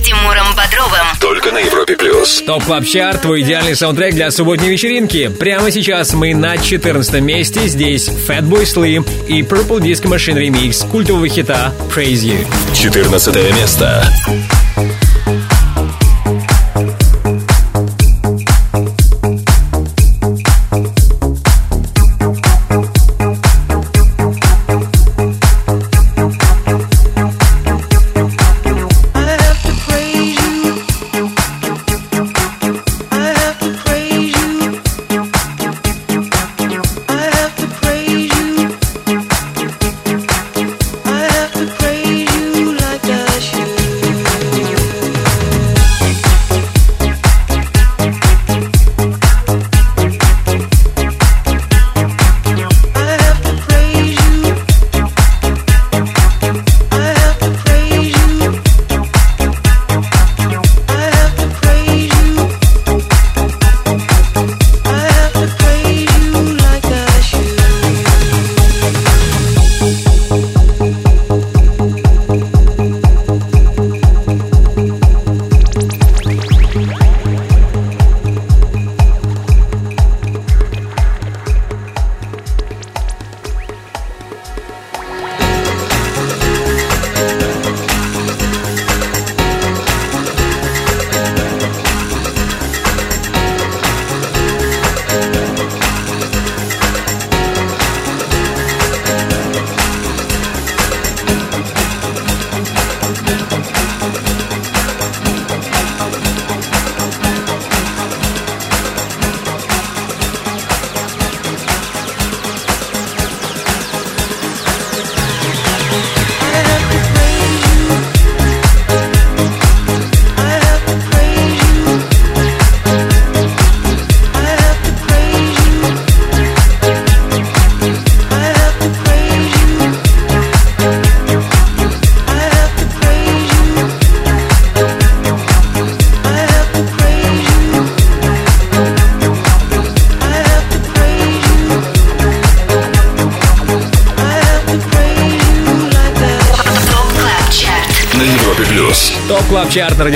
С 0.00 0.02
Тимуром 0.02 0.54
Бодровым. 0.56 1.06
Только 1.20 1.52
на 1.52 1.58
Европе 1.58 1.94
плюс. 1.94 2.42
Top 2.46 2.64
Club 2.64 2.84
Chart, 2.86 3.22
твой 3.22 3.42
идеальный 3.42 3.76
саундтрек 3.76 4.14
для 4.14 4.30
субботней 4.30 4.70
вечеринки. 4.70 5.28
Прямо 5.28 5.70
сейчас 5.70 6.14
мы 6.14 6.34
на 6.34 6.56
14 6.56 7.20
месте. 7.20 7.68
Здесь 7.68 8.08
Fatboy 8.08 8.62
Slim 8.62 9.06
и 9.28 9.42
Purple 9.42 9.80
Disco 9.80 10.06
Machine 10.06 10.38
ремикс 10.38 10.84
культового 10.84 11.28
хита 11.28 11.74
Praise 11.94 12.22
You. 12.24 12.46
14 12.74 13.54
место. 13.54 14.10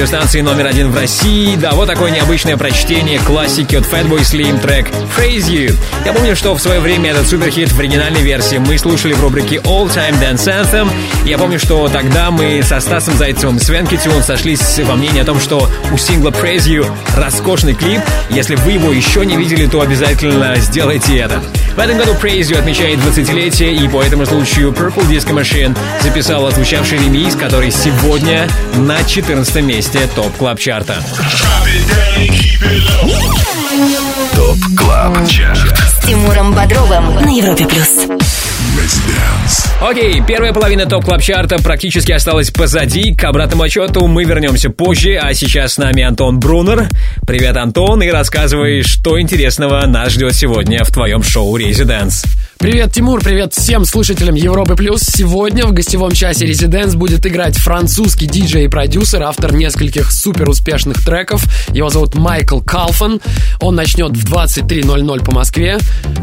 Радиостанции 0.05 0.43
номер 0.43 0.67
один 0.67 0.91
в 0.91 0.95
России. 0.95 1.57
Да, 1.57 1.73
вот 1.73 1.89
такое 1.89 2.11
необычное 2.11 2.59
прочтение 2.59 3.19
классики 3.21 3.75
от 3.75 3.85
Fatboy 3.85 4.21
Slim 4.21 4.61
трек 4.61 4.87
Praise 5.17 5.49
You. 5.49 5.75
Я 6.05 6.13
помню, 6.13 6.37
что 6.37 6.55
в 6.55 6.61
свое 6.61 6.79
время 6.79 7.13
этот 7.13 7.27
суперхит 7.27 7.73
в 7.73 7.81
оригинальной 7.81 8.21
версии 8.21 8.59
мы 8.59 8.77
слушали 8.77 9.15
в 9.15 9.23
рубрике 9.23 9.57
All 9.65 9.89
Time 9.89 10.21
Dance 10.21 10.45
Anthem. 10.45 10.91
Я 11.25 11.39
помню, 11.39 11.59
что 11.59 11.89
тогда 11.89 12.31
мы 12.31 12.63
со 12.63 12.81
Стасом 12.81 13.17
Зайцевым 13.17 13.57
и 13.57 13.61
Свен 13.61 13.87
Китюн 13.87 14.23
сошлись 14.23 14.79
во 14.81 14.95
мнении 14.95 15.23
о 15.23 15.25
том, 15.25 15.41
что 15.41 15.71
у 15.91 15.97
сингла 15.97 16.29
Praise 16.29 16.67
You 16.67 16.87
роскошный 17.17 17.73
клип. 17.75 18.03
Если 18.29 18.57
вы 18.57 18.73
его 18.73 18.93
еще 18.93 19.25
не 19.25 19.39
видели, 19.39 19.67
то 19.67 19.81
обязательно 19.81 20.55
сделайте 20.57 21.17
это. 21.17 21.43
В 21.75 21.79
этом 21.81 21.99
году 21.99 22.13
Praise 22.13 22.51
You 22.51 22.59
отмечает 22.59 23.01
20-летие, 23.01 23.75
и 23.75 23.89
по 23.89 24.01
этому 24.01 24.25
случаю 24.27 24.71
Purple 24.71 25.09
Disco 25.09 25.35
Machine 25.35 25.77
записал 26.03 26.47
отзвучавший 26.47 26.99
ремикс, 26.99 27.35
который 27.35 27.73
сегодня 27.73 28.49
на 28.77 29.03
14 29.03 29.63
месте 29.63 30.09
топ 30.15 30.33
клаб 30.37 30.61
чарта. 30.61 31.03
ТОП 34.37 34.59
КЛАБ 34.77 35.29
ЧАРТ 35.29 35.77
С 35.77 36.07
Тимуром 36.07 36.55
Бодровым 36.55 37.17
на 37.17 37.29
Европе 37.29 37.67
плюс. 37.67 38.14
Окей, 39.87 40.23
первая 40.27 40.55
половина 40.55 40.87
топ 40.87 41.05
клаб 41.05 41.21
чарта 41.21 41.59
практически 41.63 42.11
осталась 42.11 42.51
позади. 42.51 43.15
К 43.15 43.25
обратному 43.25 43.65
отчету 43.65 44.07
мы 44.07 44.25
вернемся 44.25 44.71
позже, 44.71 45.21
а 45.23 45.35
сейчас 45.35 45.75
с 45.75 45.79
нами 45.79 46.03
Антон 46.03 46.41
Брунер. 46.41 46.89
Привет, 47.27 47.55
Антон, 47.59 48.03
и 48.03 48.09
рассказывай, 48.09 48.81
что 48.81 49.21
интересного 49.21 49.85
нас 49.85 50.13
ждет 50.13 50.33
сегодня 50.35 50.85
в 50.85 50.91
твоем 50.91 51.23
шоу 51.23 51.55
«Резиденс». 51.59 52.25
Привет, 52.65 52.93
Тимур, 52.93 53.21
привет 53.21 53.53
всем 53.53 53.85
слушателям 53.85 54.35
Европы 54.37 54.75
Плюс. 54.75 55.03
Сегодня 55.03 55.67
в 55.67 55.73
гостевом 55.75 56.13
часе 56.13 56.47
Резиденс 56.47 56.95
будет 56.95 57.27
играть 57.27 57.59
французский 57.59 58.25
диджей 58.25 58.65
и 58.65 58.69
продюсер, 58.69 59.23
автор 59.23 59.53
нескольких 59.53 60.11
супер 60.11 60.49
успешных 60.49 61.05
треков. 61.05 61.45
Его 61.75 61.91
зовут 61.91 62.15
Майкл 62.15 62.63
Калфан. 62.63 63.21
Он 63.61 63.75
начнет 63.75 64.17
в 64.17 64.33
23.00 64.33 65.25
по 65.27 65.31
Москве. 65.31 65.79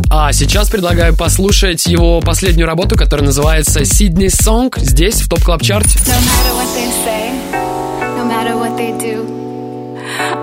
А 0.09 0.33
сейчас 0.33 0.71
предлагаю 0.71 1.15
послушать 1.15 1.85
его 1.85 2.21
последнюю 2.21 2.65
работу, 2.65 2.97
которая 2.97 3.27
называется 3.27 3.81
Sydney 3.81 4.29
Song, 4.29 4.73
здесь, 4.77 5.21
в 5.21 5.29
топ 5.29 5.43
клаб 5.43 5.61
чарте 5.61 5.99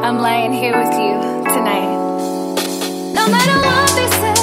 I'm 0.05 0.21
lying 0.21 0.53
here 0.53 0.77
with 0.77 0.95
you 0.95 1.19
tonight. 1.53 1.89
No 3.15 3.29
matter 3.29 3.59
what 3.67 3.91
they 3.97 4.09
say, 4.09 4.38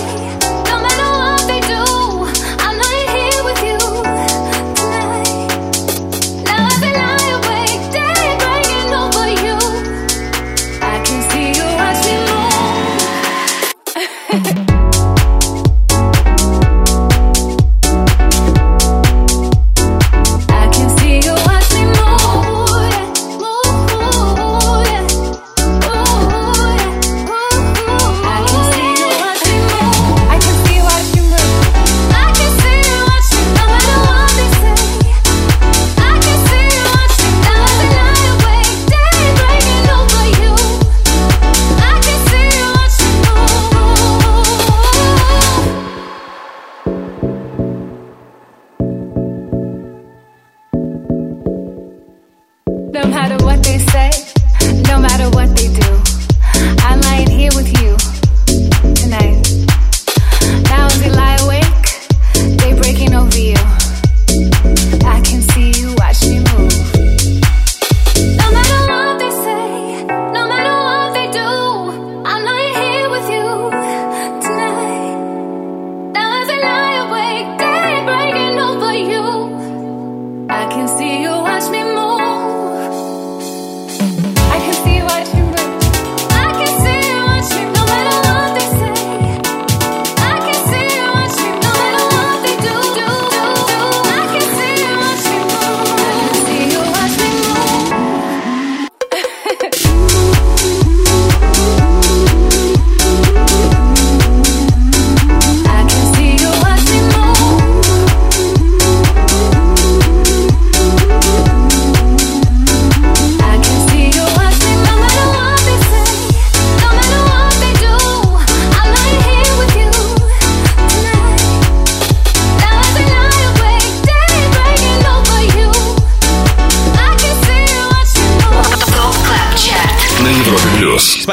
Ha. 14.28 14.61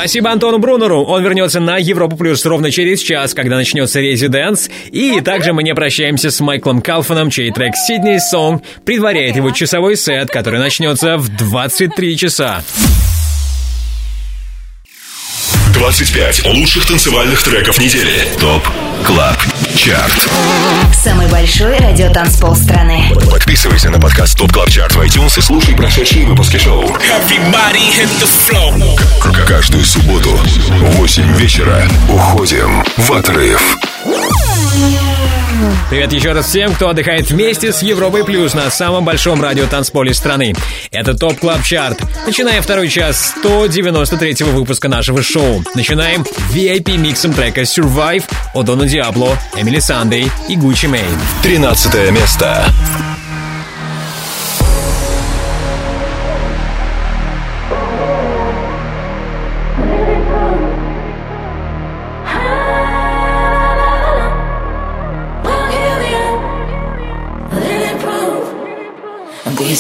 Спасибо 0.03 0.33
Антону 0.33 0.59
Брунеру. 0.59 1.05
Он 1.05 1.23
вернется 1.23 1.61
на 1.61 1.79
Европу 1.79 2.17
Плюс 2.17 2.45
ровно 2.45 2.73
через 2.73 3.03
час, 3.03 3.35
когда 3.35 3.55
начнется 3.55 4.01
Резиденс. 4.01 4.69
И 4.91 5.21
также 5.21 5.53
мы 5.53 5.63
не 5.63 5.77
прощаемся 5.77 6.33
с 6.33 6.41
Майклом 6.41 6.83
Калфаном, 6.83 7.31
чей 7.31 7.53
трек 7.53 7.77
«Сидней 7.77 8.17
Song 8.17 8.61
предваряет 8.85 9.37
его 9.37 9.53
часовой 9.53 9.97
сет, 9.97 10.29
который 10.29 10.59
начнется 10.59 11.19
в 11.19 11.29
23 11.29 12.17
часа. 12.17 12.65
25 15.73 16.47
лучших 16.47 16.85
танцевальных 16.85 17.41
треков 17.45 17.79
недели. 17.79 18.27
ТОП 18.41 18.67
КЛАБ 19.05 19.37
ЧАРТ 19.75 20.29
Самый 20.95 21.27
большой 21.29 21.77
радиотанцпол 21.79 22.55
страны. 22.55 23.11
Подписывайся 23.31 23.91
на 23.91 23.99
подкаст 23.99 24.39
ТОП 24.39 24.53
КЛАБ 24.53 24.71
ЧАРТ 24.71 24.93
в 24.95 25.01
iTunes 25.01 25.39
и 25.39 25.41
слушай 25.41 25.75
прошедшие 25.75 26.27
выпуски 26.27 26.59
шоу. 26.59 26.85
Каждую 29.47 29.85
субботу 29.85 30.31
в 30.31 30.97
8 30.97 31.37
вечера 31.37 31.89
уходим 32.09 32.85
в 32.97 33.13
отрыв. 33.13 33.77
Привет 35.91 36.13
еще 36.13 36.33
раз 36.33 36.47
всем, 36.47 36.75
кто 36.75 36.89
отдыхает 36.89 37.31
вместе 37.31 37.73
с 37.73 37.83
Европой 37.83 38.25
Плюс 38.25 38.55
на 38.55 38.71
самом 38.71 39.05
большом 39.05 39.43
радиотанцполе 39.43 40.15
страны. 40.15 40.55
Это 40.91 41.15
Top 41.15 41.39
Club 41.39 41.63
Chart. 41.63 42.01
Начинаем 42.27 42.63
второй 42.63 42.89
час 42.89 43.35
193 43.39 44.45
выпуска 44.47 44.89
нашего 44.89 45.23
шоу. 45.23 45.63
Начинаем 45.75 46.25
VIP-миксом 46.53 47.35
трека 47.35 47.63
Survive 47.63 48.25
от 48.55 48.67
Дона 48.67 48.87
Диабло, 48.87 49.39
Эмили 49.57 49.79
Сандей 49.79 50.31
и 50.49 50.57
Гуччи 50.57 50.87
Мэйн. 50.87 51.19
13 51.43 52.11
место. 52.11 52.65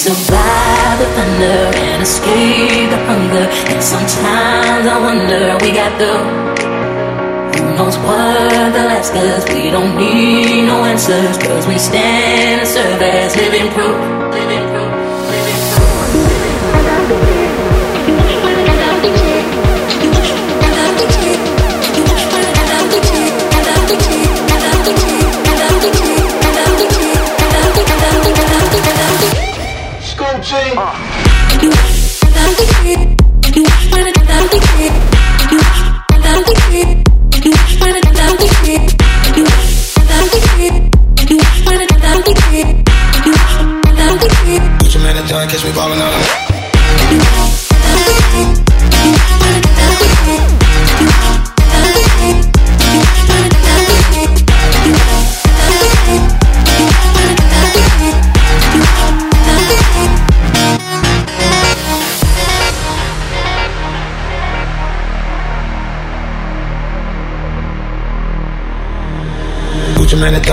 Survive 0.02 0.98
the 0.98 1.06
thunder 1.14 1.78
and 1.78 2.02
escape 2.02 2.90
the 2.90 2.98
hunger. 3.06 3.46
And 3.70 3.80
sometimes 3.80 4.84
I 4.94 4.98
wonder 4.98 5.54
we 5.62 5.70
got 5.70 5.94
through. 5.94 6.26
Who 7.54 7.76
knows 7.78 7.96
what 7.98 8.74
they'll 8.74 8.90
ask? 8.98 9.14
We 9.54 9.70
don't 9.70 9.94
need 9.96 10.66
no 10.66 10.82
answers. 10.84 11.38
Cause 11.38 11.68
we 11.68 11.78
stand 11.78 12.62
and 12.62 12.68
serve 12.68 13.00
as. 13.00 13.36
Living 13.36 13.70
proof. 13.74 14.22
Uh. 30.52 31.12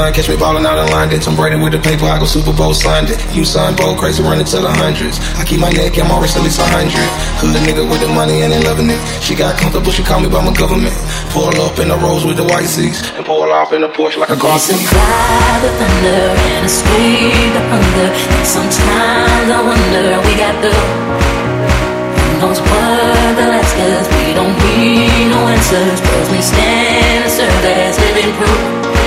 Your 0.09 0.25
man 0.25 0.25
in 0.25 0.25
John, 0.25 0.25
catch 0.25 0.29
me 0.29 0.37
ballin' 0.37 0.65
out 0.65 0.77
in 0.77 0.91
London. 0.91 1.19
Tom 1.19 1.35
Brady 1.35 1.55
with 1.55 1.73
the 1.73 1.79
paper, 1.79 2.05
I 2.05 2.19
go 2.19 2.25
Super 2.25 2.53
Bowl 2.53 2.73
signed 2.73 3.09
it. 3.09 3.19
You 3.35 3.45
sign 3.45 3.75
bold, 3.75 3.97
crazy 3.97 4.23
running 4.23 4.45
to 4.45 4.57
the 4.57 4.69
hundreds. 4.69 5.19
I 5.37 5.45
keep 5.45 5.59
my 5.59 5.69
neck, 5.69 5.97
I'm 5.97 6.11
always 6.11 6.35
at 6.35 6.43
least 6.43 6.59
a 6.59 6.65
hundred. 6.65 7.09
Hood 7.39 7.55
nigga 7.65 7.85
with 7.89 8.01
the 8.01 8.09
money 8.09 8.41
and 8.41 8.51
they 8.51 8.61
loving 8.63 8.89
it. 8.89 8.99
She 9.21 9.35
got 9.35 9.57
comfortable, 9.59 9.91
she 9.91 10.03
call 10.03 10.19
me 10.19 10.29
by 10.29 10.43
my 10.43 10.53
government. 10.53 10.95
Pull 11.29 11.53
up 11.61 11.79
in 11.79 11.89
the 11.89 11.97
rose 11.97 12.25
with 12.25 12.37
the 12.37 12.43
white 12.45 12.65
seats 12.65 13.05
and 13.13 13.25
pull 13.25 13.43
off 13.51 13.73
in 13.73 13.81
the 13.81 13.89
Porsche 13.89 14.17
like 14.17 14.29
a 14.29 14.39
car 14.39 14.57
seat. 14.59 14.81
Survive 14.81 15.61
the 15.61 15.71
thunder 15.77 16.21
and 16.57 16.65
escape 16.65 17.53
the 17.53 17.63
hunger. 17.69 18.09
Sometimes 18.45 19.49
I 19.49 19.59
wonder 19.61 20.05
we 20.25 20.33
got 20.37 20.55
the 20.61 20.73
knows 22.39 22.61
what 22.61 23.35
they'll 23.35 23.51
ask 23.51 23.75
us. 23.77 24.07
We 24.15 24.33
don't 24.33 24.55
need 24.63 25.27
no 25.29 25.43
answers, 25.47 25.99
cause 26.01 26.27
we 26.31 26.41
stand 26.41 27.27
and 27.27 27.31
serve 27.31 27.65
as 27.67 27.99
living 27.99 28.31
proof. 28.39 28.98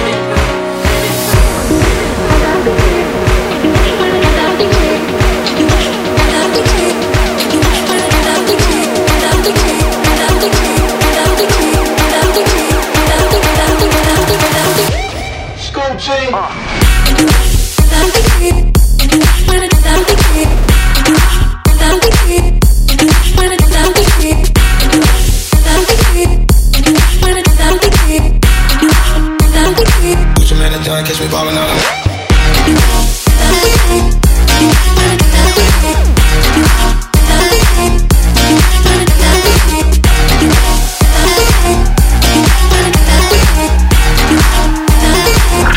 Me 31.23 31.29
ballin' 31.31 31.57
out. 31.57 31.69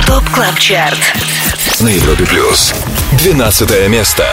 ТОП 0.05 0.23
КЛАБ 0.33 0.59
ЧАРТ 0.59 0.97
На 1.81 1.89
Европе 1.89 2.25
плюс. 2.25 2.73
12 3.23 3.89
место. 3.89 4.25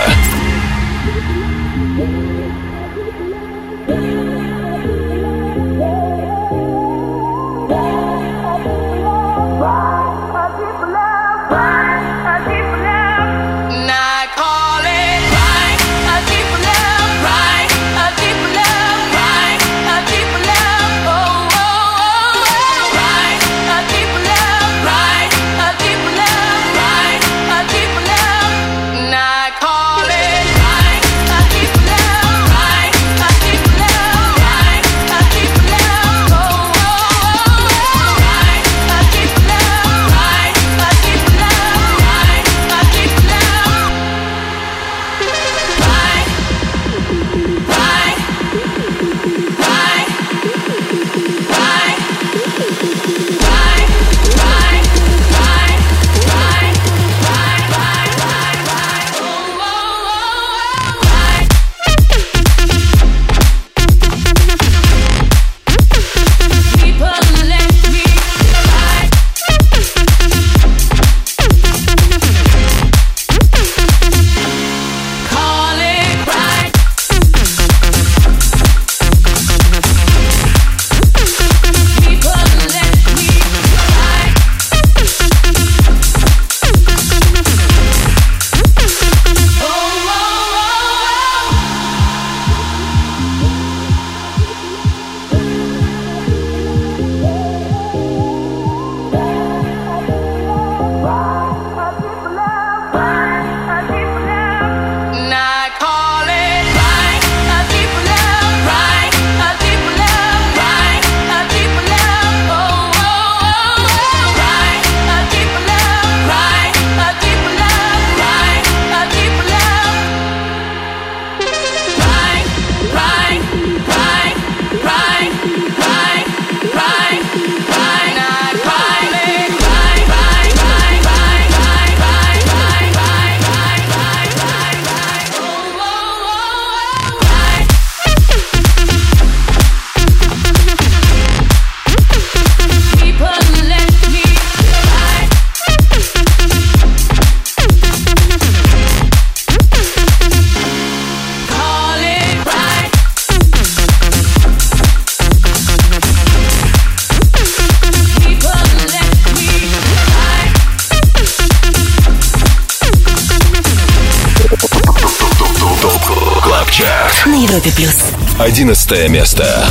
На 167.25 167.37
Европе 167.37 167.71
плюс. 167.77 167.97
11 168.39 169.09
место. 169.09 169.65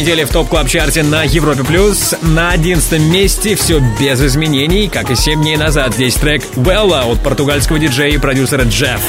Недели 0.00 0.24
в 0.24 0.30
топ 0.30 0.48
клаб 0.48 0.66
чарте 0.66 1.02
на 1.02 1.24
Европе 1.24 1.62
плюс. 1.62 2.14
На 2.22 2.52
одиннадцатом 2.52 3.02
месте 3.12 3.54
все 3.54 3.80
без 3.98 4.20
изменений, 4.22 4.88
как 4.88 5.10
и 5.10 5.14
7 5.14 5.42
дней 5.42 5.58
назад. 5.58 5.92
Здесь 5.94 6.14
трек 6.14 6.42
Bella 6.56 7.10
от 7.10 7.20
португальского 7.22 7.78
диджея 7.78 8.14
и 8.14 8.18
продюсера 8.18 8.62
Джефф. 8.62 9.00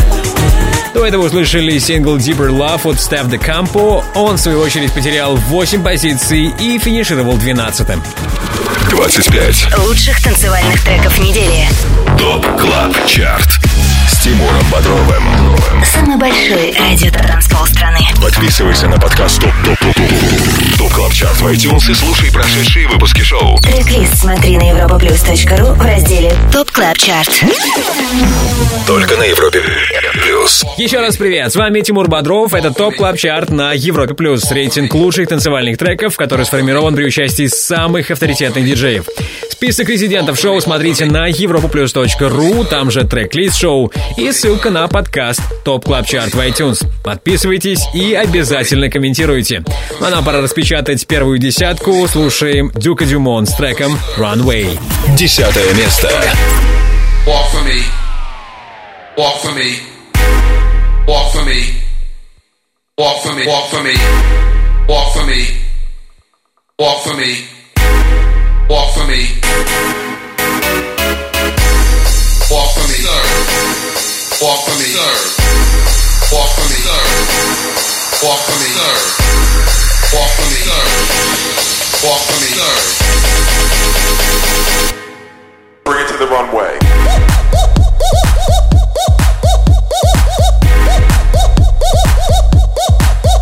До 0.94 1.06
этого 1.06 1.28
услышали 1.28 1.80
сингл 1.80 2.18
Deeper 2.18 2.50
Love 2.50 2.90
от 2.90 2.98
Steph 2.98 3.30
De 3.30 3.40
Campo. 3.40 4.04
Он, 4.16 4.36
в 4.36 4.40
свою 4.42 4.60
очередь, 4.60 4.92
потерял 4.92 5.36
8 5.36 5.82
позиций 5.82 6.54
и 6.60 6.78
финишировал 6.78 7.38
12-м. 7.38 8.04
25. 8.90 9.78
Лучших 9.78 10.22
танцевальных 10.22 10.84
треков 10.84 11.18
недели. 11.20 11.70
ТОП 12.18 12.46
КЛАБ 12.60 13.08
ЧАРТ 13.08 13.60
С 14.10 14.24
Тимуром 14.24 14.66
Бодровым 14.70 15.24
Самый 15.86 16.18
большой 16.18 16.76
радио-транспол 16.78 17.66
страны. 17.68 18.00
Подписывайся 18.22 18.88
на 18.88 19.00
подкаст 19.00 19.40
Top 19.40 19.54
Top 19.64 19.80
Top 19.80 19.96
Top 19.96 20.71
Club 20.94 21.14
Chart 21.14 21.38
в 21.38 21.48
iTunes 21.48 21.90
и 21.90 21.94
слушай 21.94 22.32
прошедшие 22.32 22.88
выпуски 22.88 23.22
шоу 23.22 23.58
Трек-лист 23.62 24.18
смотри 24.18 24.58
на 24.58 24.72
europaplus.ru 24.72 25.74
в 25.74 25.82
разделе 25.82 26.34
Top 26.52 26.70
Club 26.72 26.98
Chart. 26.98 27.30
Только 28.86 29.16
на 29.16 29.24
Европе 29.24 29.62
Плюс 30.14 30.66
Еще 30.78 31.00
раз 31.00 31.16
привет, 31.16 31.54
с 31.54 31.56
вами 31.56 31.80
Тимур 31.80 32.10
Бодров, 32.10 32.54
это 32.54 32.72
Top 32.74 32.96
Club 32.96 33.18
Chart 33.18 33.50
на 33.50 33.72
Европе 33.74 34.14
Плюс, 34.16 34.52
рейтинг 34.52 34.94
лучших 34.94 35.30
танцевальных 35.30 35.78
треков, 35.78 36.18
который 36.18 36.46
сформирован 36.46 36.94
при 36.96 37.06
участии 37.06 37.48
самых 37.48 38.12
авторитетных 38.12 38.66
диджеев. 38.66 39.06
Список 39.50 39.90
резидентов 39.90 40.40
шоу 40.40 40.60
смотрите 40.60 41.06
на 41.06 41.30
europaplus.ru, 41.30 42.68
там 42.68 42.92
же 42.92 43.06
трек-лист 43.06 43.58
шоу 43.58 43.94
и 44.18 44.32
ссылка 44.32 44.72
на 44.72 44.88
подкаст 44.88 45.42
Top 45.64 45.86
Club 45.86 46.06
Chart 46.08 46.34
в 46.34 46.40
iTunes. 46.40 46.84
Подписывайтесь 47.04 47.82
и 47.94 48.14
обязательно 48.14 48.90
комментируйте. 48.90 49.64
Ну, 50.00 50.08
а 50.08 50.10
нам 50.10 50.26
пора 50.26 50.42
распечатать 50.42 50.81
первую 51.08 51.38
десятку, 51.38 52.08
слушаем 52.08 52.72
Дюка 52.74 53.06
Дюмон 53.06 53.46
с 53.46 53.54
треком 53.54 54.00
Runway. 54.18 54.80
Десятое 55.16 55.74
место 55.76 56.10
Walk 57.26 57.52
for 57.52 57.64
me. 57.64 57.84
Walk 59.16 59.42
for 59.44 59.54
me. 59.54 59.80
Walk 61.08 61.32
for 61.32 61.46
me. 61.46 61.82
Walk 62.98 63.22
for 63.22 63.34
me. 63.36 63.46
Walk 63.46 63.70
for 63.70 63.84
me. 63.84 63.96
Walk 64.88 65.14
for 65.14 65.26
me. 65.26 65.48
Walk 66.80 67.04
for 67.04 67.16
me. 67.16 67.38
Walk 68.68 68.94
for 68.94 69.06
me. 69.06 69.28
Walk 72.50 72.74
for 72.74 72.88
me. 72.88 73.04
Walk 74.42 74.60
for 74.66 74.76
me. 74.80 74.88
Walk 76.32 76.50
for 76.50 76.66
me. 76.70 76.78
Walk 78.24 78.40
for 78.40 78.56
me. 78.60 79.71
Walk 80.14 80.30
for 80.32 80.44
me. 80.44 80.60
Walk 82.04 82.22
for 82.28 82.38
me. 82.42 82.48
Bring 85.86 86.04
it 86.04 86.10
to 86.10 86.18
the 86.18 86.28
runway. 86.28 86.78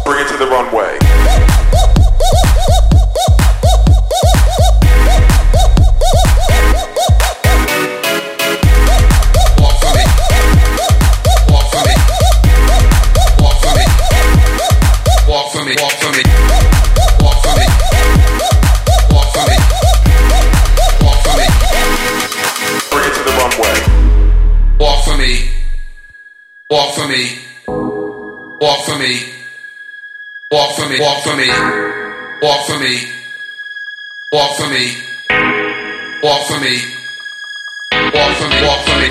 Bring 0.05 0.19
it 0.19 0.27
to 0.29 0.37
the 0.37 0.45
runway. 0.45 1.48
Walk 26.71 26.93
for 26.93 27.07
me. 27.07 27.39
Walk 27.67 28.85
for 28.85 28.99
me. 28.99 29.19
Walk 30.51 30.75
for 30.75 30.87
me. 30.87 30.99
Walk 30.99 31.23
for 31.23 31.35
me. 31.35 31.49
Walk 32.43 32.67
for 32.67 32.77
me. 32.77 32.95
Walk 34.31 34.55
for 34.55 34.69
me. 34.69 34.85
Walk 36.21 36.45
for 36.45 36.59
me. 36.59 36.77
Walk 38.13 38.45
for 38.45 38.59
me. 38.59 38.69
Walk 38.69 38.85
for 38.85 38.99
me. 38.99 39.09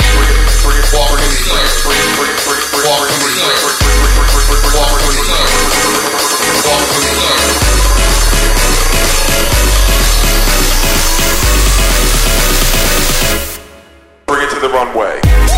Bring 14.27 14.43
it, 14.43 14.51
to 14.51 14.61
the 14.61 14.69
runway. 14.69 15.58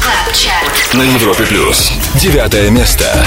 Клаб 0.00 0.34
Чарт. 0.34 0.94
на 0.94 1.02
Европе 1.02 1.44
Плюс. 1.44 1.92
Девятое 2.14 2.70
место. 2.70 3.26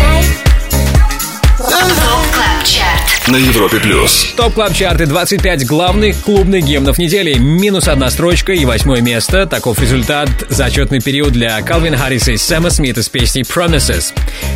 Club 1.63 2.63
Chart. 2.63 3.10
На 3.27 3.37
Европе 3.37 3.79
плюс. 3.79 4.33
Top 4.35 4.55
Club 4.55 4.73
Chart 4.73 5.00
ы 5.00 5.05
25 5.05 5.65
главных 5.67 6.19
клубных 6.21 6.65
гимнов 6.65 6.97
недели. 6.97 7.37
Минус 7.37 7.87
одна 7.87 8.09
строчка 8.09 8.51
и 8.51 8.65
восьмое 8.65 9.01
место. 9.01 9.45
Таков 9.45 9.79
результат 9.79 10.29
зачетный 10.49 11.01
период 11.01 11.31
для 11.31 11.61
Калвин 11.61 11.95
Харриса 11.95 12.31
и 12.31 12.37
Сэма 12.37 12.71
Смита 12.71 13.03
с 13.03 13.09
песней 13.09 13.43
Promises. 13.43 14.13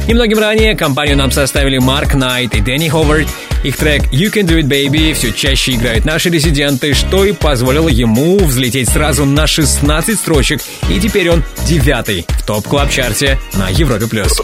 Немногим 0.08 0.40
ранее 0.40 0.76
компанию 0.76 1.16
нам 1.16 1.32
составили 1.32 1.78
Марк 1.78 2.16
Найт 2.16 2.56
и 2.56 2.62
Дэнни 2.62 2.90
Ховард. 2.90 3.28
Их 3.64 3.78
трек 3.78 4.04
You 4.12 4.34
Can 4.34 4.48
Do 4.48 4.60
It 4.60 4.68
Baby 4.68 5.14
все 5.14 5.32
чаще 5.32 5.74
играют 5.74 6.04
наши 6.04 6.30
резиденты, 6.30 6.94
что 6.94 7.24
и 7.24 7.34
позволило 7.34 7.88
ему 7.88 8.40
взлететь 8.40 8.90
сразу 8.90 9.26
на 9.26 9.46
16 9.46 10.18
строчек. 10.18 10.62
И 10.90 11.00
теперь 11.00 11.30
он 11.30 11.44
девятый 11.68 12.26
в 12.30 12.46
Top 12.46 12.68
Club 12.68 12.90
Chart 12.90 13.32
е 13.32 13.40
на 13.54 13.70
Европе+. 13.70 14.08
плюс. 14.08 14.42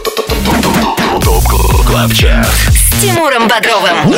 Top 1.24 1.44
Club 1.86 2.14
Chart. 2.14 2.48
С 2.48 3.02
Тимуром 3.02 3.48
Бодровым. 3.48 4.11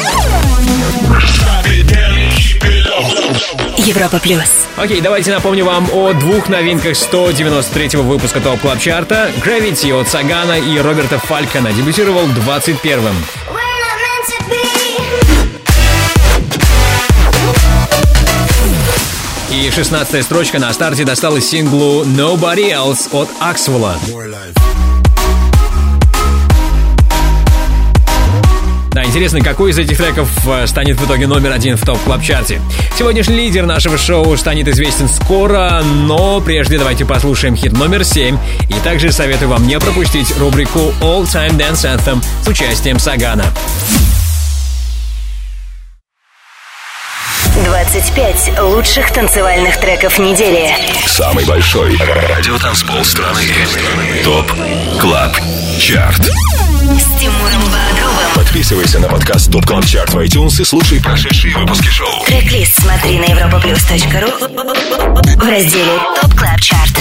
Европа 3.77 4.19
плюс. 4.19 4.49
Окей, 4.77 5.01
давайте 5.01 5.31
напомню 5.31 5.65
вам 5.65 5.89
о 5.93 6.13
двух 6.13 6.47
новинках 6.47 6.93
193-го 6.93 8.01
выпуска 8.03 8.39
Top 8.39 8.59
Club 8.61 8.79
Chart 8.79 9.15
а. 9.15 9.29
Gravity 9.43 9.93
от 9.99 10.07
Сагана 10.07 10.57
и 10.57 10.79
Роберта 10.79 11.19
Фалькона 11.19 11.73
дебютировал 11.73 12.25
21-м. 12.27 13.15
И 19.51 19.69
16 19.69 20.23
строчка 20.23 20.59
на 20.59 20.73
старте 20.73 21.03
досталась 21.03 21.47
синглу 21.47 22.03
Nobody 22.03 22.71
Else 22.71 23.09
от 23.11 23.29
Аксвелла. 23.39 23.97
Да, 28.93 29.03
интересно, 29.03 29.41
какой 29.41 29.71
из 29.71 29.79
этих 29.79 29.97
треков 29.97 30.29
э, 30.47 30.67
станет 30.67 30.99
в 30.99 31.05
итоге 31.05 31.25
номер 31.25 31.51
один 31.51 31.77
в 31.77 31.81
топ 31.83 31.99
клаб 32.03 32.21
чарте 32.21 32.61
Сегодняшний 32.95 33.35
лидер 33.35 33.65
нашего 33.65 33.97
шоу 33.97 34.37
станет 34.37 34.67
известен 34.67 35.09
скоро, 35.09 35.81
но 35.83 36.39
прежде 36.41 36.77
давайте 36.77 37.03
послушаем 37.03 37.55
хит 37.55 37.73
номер 37.73 38.03
7. 38.03 38.37
И 38.69 38.73
также 38.83 39.11
советую 39.11 39.49
вам 39.49 39.65
не 39.65 39.79
пропустить 39.79 40.37
рубрику 40.37 40.93
All 41.01 41.23
Time 41.23 41.57
Dance 41.57 41.97
Anthem 41.97 42.23
с 42.43 42.47
участием 42.47 42.99
Сагана. 42.99 43.45
25 47.63 48.59
лучших 48.61 49.11
танцевальных 49.11 49.79
треков 49.79 50.19
недели. 50.19 50.69
Самый 51.05 51.45
большой 51.45 51.95
радиотанцпол 51.97 53.03
страны. 53.05 53.41
Top 54.23 54.51
Club 54.99 55.37
Chart. 55.79 56.21
С 56.21 57.19
Тимуром 57.19 57.61
Бодровым. 57.61 58.33
Подписывайся 58.35 58.99
на 58.99 59.07
подкаст 59.07 59.51
Top 59.51 59.65
Club 59.65 59.85
Chart 59.85 60.13
в 60.13 60.17
iTunes 60.19 60.61
и 60.61 60.65
слушай 60.65 61.01
прошедшие 61.01 61.55
выпуски 61.57 61.87
шоу. 61.87 62.25
Трек-лист 62.25 62.81
смотри 62.81 63.19
на 63.19 63.25
europaplus.ru 63.25 65.37
в 65.37 65.49
разделе 65.49 65.99
Top 66.21 66.33
Club 66.35 66.59
Chart. 66.59 66.93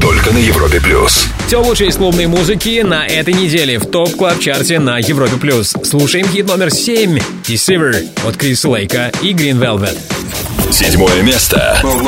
Только 0.00 0.32
на 0.32 0.38
Европе 0.38 0.80
плюс. 0.80 1.26
Все 1.46 1.62
лучшее 1.62 1.90
из 1.90 1.96
клубной 1.96 2.26
музыки 2.26 2.82
на 2.82 3.06
этой 3.06 3.34
неделе 3.34 3.78
в 3.78 3.86
Top 3.86 4.14
Club 4.16 4.38
Chart 4.40 4.72
е 4.72 4.78
на 4.78 4.98
Европе 4.98 5.36
плюс. 5.36 5.74
Слушаем 5.82 6.28
хит 6.28 6.46
номер 6.46 6.70
7 6.70 7.18
Deceiver 7.44 8.04
от 8.24 8.36
Криса 8.36 8.68
Лейка 8.68 9.12
и 9.22 9.32
Green 9.35 9.59
Velvet. 9.59 9.97
Седьмое 10.71 11.21
место. 11.21 11.79
But 11.83 12.01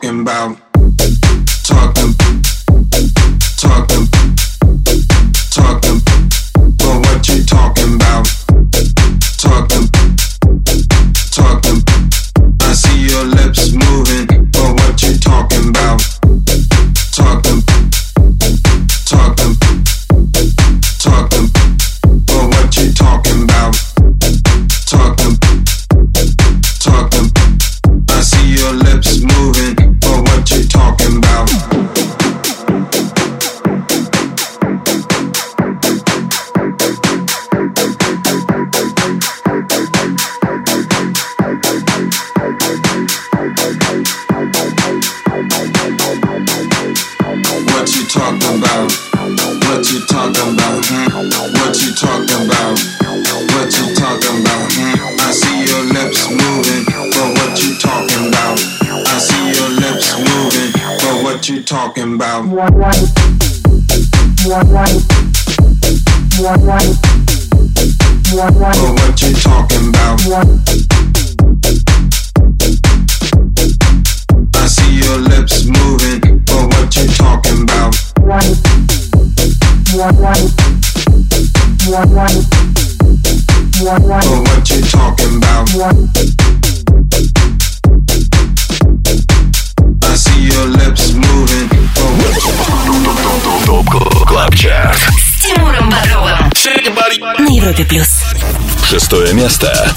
talking 0.00 0.20
about? 0.20 0.67
Европе 97.68 97.84
плюс. 97.84 98.22
Шестое 98.88 99.34
место. 99.34 99.92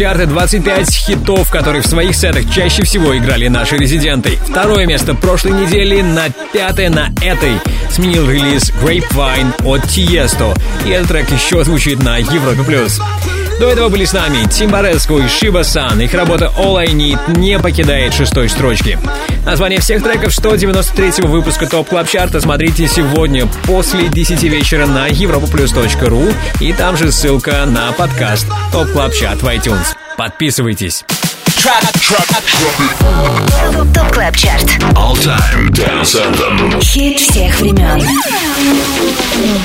Чарты, 0.00 0.24
25 0.24 0.94
хитов, 0.94 1.50
которые 1.50 1.82
в 1.82 1.86
своих 1.86 2.16
сетах 2.16 2.50
чаще 2.50 2.82
всего 2.84 3.14
играли 3.18 3.48
наши 3.48 3.76
резиденты. 3.76 4.38
Второе 4.48 4.86
место 4.86 5.14
прошлой 5.14 5.52
недели 5.52 6.00
на 6.00 6.30
пятое 6.54 6.88
на 6.88 7.10
этой 7.22 7.52
сменил 7.90 8.26
релиз 8.30 8.72
Grapevine 8.82 9.62
от 9.62 9.82
Tiesto. 9.82 10.58
И 10.86 10.88
этот 10.88 11.08
трек 11.08 11.30
еще 11.30 11.62
звучит 11.64 12.02
на 12.02 12.16
Европе+. 12.16 12.62
плюс. 12.62 12.98
До 13.60 13.68
этого 13.68 13.90
были 13.90 14.06
с 14.06 14.14
нами 14.14 14.48
Тим 14.48 14.69
Бареско 14.69 15.18
и 15.18 15.28
Шиба 15.28 15.64
Сан. 15.64 16.00
Их 16.00 16.14
работа 16.14 16.50
All 16.56 16.78
I 16.78 16.94
Need 16.94 17.36
не 17.38 17.58
покидает 17.58 18.14
шестой 18.14 18.48
строчки. 18.48 18.98
Название 19.44 19.80
всех 19.80 20.02
треков 20.02 20.32
193 20.32 21.26
выпуска 21.26 21.66
Top 21.66 21.90
Club 21.90 22.08
Chart 22.08 22.35
а 22.35 22.40
смотрите 22.40 22.88
сегодня 22.88 23.46
после 23.66 24.08
10 24.08 24.42
вечера 24.44 24.86
на 24.86 25.10
europaplus.ru 25.10 26.34
и 26.60 26.72
там 26.72 26.96
же 26.96 27.12
ссылка 27.12 27.66
на 27.66 27.92
подкаст 27.92 28.46
Top 28.72 28.92
Club 28.92 29.12
Chart 29.12 29.42
в 29.42 29.46
iTunes. 29.46 29.96
Подписывайтесь. 30.16 31.04
Top 33.94 34.12
Club 34.12 34.36
Chart. 34.36 34.64
All 34.94 35.14
Time 35.16 35.70
Dance 35.70 36.16
Anthem. 36.16 36.80
Хит 36.80 37.18
всех 37.18 37.60
времен. 37.60 38.00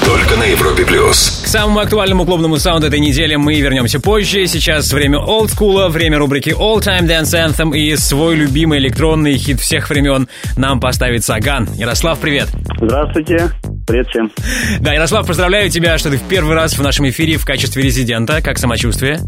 Только 0.03 0.35
на 0.37 0.43
Европе 0.43 0.85
плюс. 0.85 1.41
К 1.43 1.47
самому 1.47 1.79
актуальному 1.81 2.25
клубному 2.25 2.57
саунду 2.57 2.87
этой 2.87 2.99
недели 2.99 3.35
мы 3.35 3.59
вернемся 3.59 3.99
позже. 3.99 4.47
Сейчас 4.47 4.91
время 4.91 5.19
олдскула, 5.19 5.89
время 5.89 6.17
рубрики 6.17 6.49
All 6.49 6.79
Time 6.79 7.07
Dance 7.07 7.33
Anthem 7.33 7.77
и 7.77 7.95
свой 7.97 8.35
любимый 8.35 8.79
электронный 8.79 9.37
хит 9.37 9.59
всех 9.59 9.89
времен 9.89 10.27
нам 10.57 10.79
поставит 10.79 11.23
Саган. 11.23 11.69
Ярослав, 11.75 12.17
привет. 12.19 12.49
Здравствуйте. 12.81 13.51
Привет 13.87 14.07
всем. 14.07 14.31
Да, 14.79 14.93
Ярослав, 14.93 15.27
поздравляю 15.27 15.69
тебя, 15.69 15.97
что 15.99 16.09
ты 16.09 16.17
в 16.17 16.23
первый 16.23 16.55
раз 16.55 16.75
в 16.77 16.81
нашем 16.81 17.07
эфире 17.09 17.37
в 17.37 17.45
качестве 17.45 17.83
резидента. 17.83 18.41
Как 18.41 18.57
самочувствие 18.57 19.19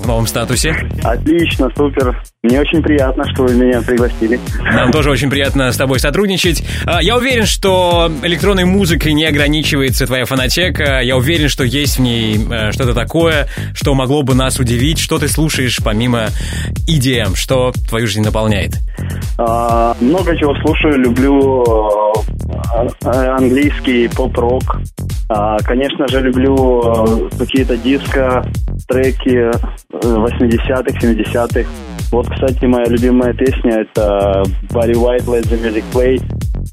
в 0.00 0.06
новом 0.06 0.26
статусе? 0.26 0.74
Отлично, 1.04 1.68
супер. 1.76 2.20
Мне 2.42 2.60
очень 2.60 2.82
приятно, 2.82 3.24
что 3.32 3.44
вы 3.44 3.54
меня 3.54 3.80
пригласили. 3.82 4.40
Нам 4.60 4.90
тоже 4.90 5.10
очень 5.10 5.30
приятно 5.30 5.70
с 5.70 5.76
тобой 5.76 6.00
сотрудничать. 6.00 6.64
А, 6.86 7.00
Я 7.00 7.16
уверен, 7.18 7.46
что 7.46 8.10
электронной 8.22 8.64
музыкой 8.64 9.12
не 9.12 9.26
ограничивается 9.26 10.06
твоя 10.06 10.24
фонотека. 10.24 11.00
Я 11.02 11.16
уверен, 11.16 11.48
что 11.48 11.62
есть 11.62 11.98
в 11.98 12.00
ней 12.00 12.36
э, 12.50 12.72
что-то 12.72 12.94
такое, 12.94 13.46
что 13.74 13.94
могло 13.94 14.22
бы 14.22 14.34
нас 14.34 14.58
удивить. 14.58 14.98
Что 14.98 15.18
ты 15.18 15.28
слушаешь 15.28 15.78
помимо 15.84 16.28
EDM, 16.88 17.36
что 17.36 17.72
твою 17.88 18.06
жизнь 18.08 18.22
наполняет? 18.22 18.72
А, 19.38 19.94
много 20.00 20.36
чего 20.36 20.54
слушаю, 20.64 20.98
люблю 20.98 21.62
э, 22.26 22.29
английский 23.02 24.08
поп-рок. 24.08 24.62
А, 25.28 25.58
конечно 25.58 26.08
же, 26.08 26.20
люблю 26.20 26.82
э, 26.82 27.28
какие-то 27.38 27.76
диско, 27.76 28.44
треки 28.88 29.50
э, 29.50 29.52
80-х, 29.92 30.98
70-х. 30.98 31.68
Вот, 32.10 32.28
кстати, 32.28 32.64
моя 32.64 32.86
любимая 32.86 33.32
песня 33.34 33.82
это 33.82 34.42
Barry 34.70 34.94
White 34.94 35.26
Let 35.26 35.42
the 35.42 35.62
Music 35.62 35.84
Play 35.92 36.18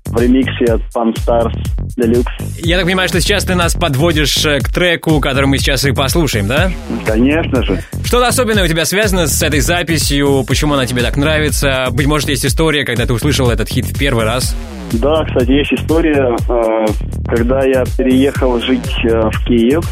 в 0.08 0.20
ремиксе 0.20 0.74
от 0.74 0.82
Pan 0.96 1.14
Stars 1.14 1.54
Deluxe. 1.98 2.26
Я 2.64 2.78
так 2.78 2.86
понимаю, 2.86 3.08
что 3.08 3.22
сейчас 3.22 3.46
ты 3.46 3.56
нас 3.56 3.76
подводишь 3.76 4.44
э, 4.46 4.60
к 4.60 4.70
треку, 4.72 5.20
который 5.20 5.46
мы 5.46 5.58
сейчас 5.58 5.86
и 5.86 5.92
послушаем, 5.92 6.48
да? 6.48 6.72
Конечно 7.06 7.64
же. 7.64 7.80
Что-то 8.04 8.28
особенное 8.28 8.64
у 8.64 8.68
тебя 8.68 8.86
связано 8.86 9.28
с 9.28 9.42
этой 9.44 9.60
записью? 9.60 10.44
Почему 10.48 10.74
она 10.74 10.86
тебе 10.86 11.02
так 11.02 11.18
нравится? 11.18 11.88
Быть 11.92 12.08
может, 12.08 12.30
есть 12.30 12.46
история, 12.46 12.84
когда 12.84 13.06
ты 13.06 13.14
услышал 13.14 13.50
этот 13.50 13.70
хит 13.70 13.86
в 13.86 13.98
первый 13.98 14.26
раз? 14.26 14.56
Да, 14.94 15.24
кстати, 15.26 15.52
есть 15.52 15.74
история, 15.74 16.36
э, 16.50 16.86
когда 17.28 17.64
я 17.66 17.84
переехал 17.98 18.60
жить 18.60 18.90
э, 19.04 19.30
в 19.30 19.46
Киев. 19.46 19.86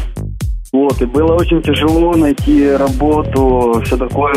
Вот, 0.72 1.00
и 1.00 1.06
было 1.06 1.34
очень 1.34 1.62
тяжело 1.62 2.14
найти 2.14 2.70
работу, 2.72 3.80
все 3.84 3.96
такое. 3.96 4.34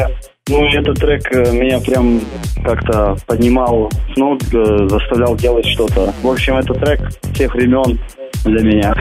Ну, 0.50 0.66
этот 0.66 1.00
трек 1.00 1.32
э, 1.32 1.52
меня 1.52 1.80
прям 1.80 2.22
как-то 2.64 3.16
поднимал 3.28 3.92
с 4.16 4.18
э, 4.52 4.88
заставлял 4.90 5.36
делать 5.36 5.66
что-то. 5.68 6.12
В 6.24 6.28
общем, 6.28 6.58
это 6.58 6.74
трек 6.74 7.02
всех 7.34 7.54
времен 7.54 8.00
для 8.45 8.64
меня. 8.64 8.94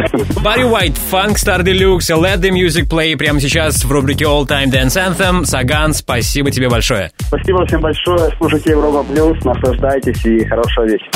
Барри 0.43 0.65
Уайт, 0.65 0.95
Funk 1.11 1.37
Star 1.37 1.63
Deluxe, 1.63 2.11
Let 2.11 2.41
the 2.41 2.51
Music 2.51 2.89
Play 2.89 3.17
прямо 3.17 3.41
сейчас 3.41 3.85
в 3.85 3.91
рубрике 3.91 4.25
All 4.25 4.47
Time 4.47 4.71
Dance 4.71 4.97
Anthem. 4.97 5.45
Саган, 5.45 5.95
спасибо 5.95 6.51
тебе 6.51 6.69
большое. 6.69 7.11
Спасибо 7.19 7.65
всем 7.67 7.81
большое. 7.81 8.31
Слушайте 8.39 8.71
Европа 8.71 9.05
Плюс, 9.05 9.45
наслаждайтесь 9.45 10.25
и 10.25 10.45
хорошего 10.45 10.85
вечера. 10.85 11.11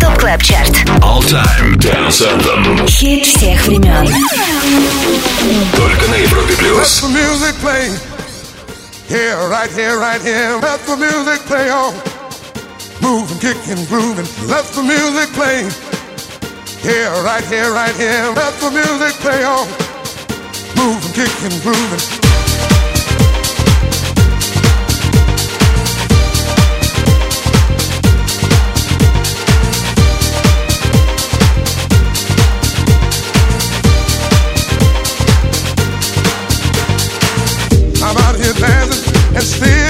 Top 0.00 0.18
Club 0.18 0.42
Chart. 0.42 0.70
All 1.02 1.22
Time 1.22 1.76
Dance 1.78 2.20
Anthem. 2.20 2.86
Хит 2.88 3.24
всех 3.24 3.64
времен. 3.66 4.06
Только 5.76 6.08
на 6.08 6.16
Европе 6.16 6.54
плюс. 6.58 7.02
Let 7.02 7.08
the 7.08 7.12
music 7.12 7.54
play. 7.62 7.90
Here, 9.08 9.48
right 9.48 9.70
here, 9.72 9.98
right 9.98 10.20
here. 10.20 10.58
Let 10.60 10.80
the 10.86 10.96
music 10.96 11.46
play 11.46 11.70
on. 11.70 12.19
Moving, 13.02 13.38
kicking, 13.38 13.84
grooving. 13.86 14.26
Let 14.46 14.64
the 14.76 14.82
music 14.82 15.32
play. 15.32 15.64
Here, 16.82 17.10
right 17.24 17.44
here, 17.44 17.72
right 17.72 17.94
here. 17.96 18.32
Let 18.36 18.54
the 18.60 18.70
music 18.70 19.14
play 19.20 19.42
on. 19.42 19.66
Moving, 20.76 21.12
kicking, 21.12 21.60
grooving. 21.62 22.30
I'm 38.02 38.16
out 38.16 38.36
here 38.36 38.52
dancing 38.54 39.36
and 39.36 39.44
still 39.44 39.89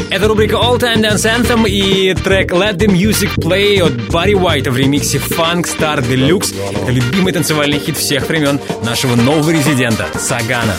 Это 0.11 0.27
рубрика 0.27 0.55
All 0.55 0.77
Time 0.77 0.97
Dance 1.01 1.23
Anthem 1.25 1.67
и 1.69 2.13
трек 2.13 2.51
Let 2.51 2.75
the 2.75 2.87
Music 2.87 3.29
Play 3.37 3.81
от 3.81 3.93
Барри 4.11 4.33
Уайта 4.33 4.69
в 4.69 4.75
ремиксе 4.77 5.17
Funkstar 5.19 5.63
De 5.63 5.99
Luxe. 6.05 6.53
Это 6.83 6.91
любимый 6.91 7.31
танцевальный 7.31 7.79
хит 7.79 7.97
всех 7.97 8.27
времен 8.27 8.59
нашего 8.83 9.15
нового 9.15 9.49
резидента 9.51 10.07
Сагана. 10.19 10.75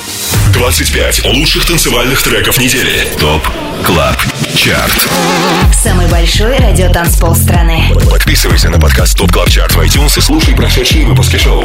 25 0.53 1.25
лучших 1.33 1.65
танцевальных 1.67 2.23
треков 2.23 2.59
недели. 2.61 3.07
Top 3.19 3.43
Club 3.87 4.17
Chart. 4.55 5.09
Самый 5.83 6.07
большой 6.09 6.59
радиотанцпол 6.59 7.35
страны. 7.35 7.85
Подписывайся 8.11 8.69
на 8.69 8.79
подкаст 8.79 9.17
Top 9.17 9.33
Club 9.33 9.49
Chart 9.51 9.73
в 9.75 9.81
iTunes 9.81 10.19
и 10.19 10.21
слушай 10.21 10.55
прошедшие 10.55 11.07
выпуски 11.07 11.39
шоу. 11.39 11.63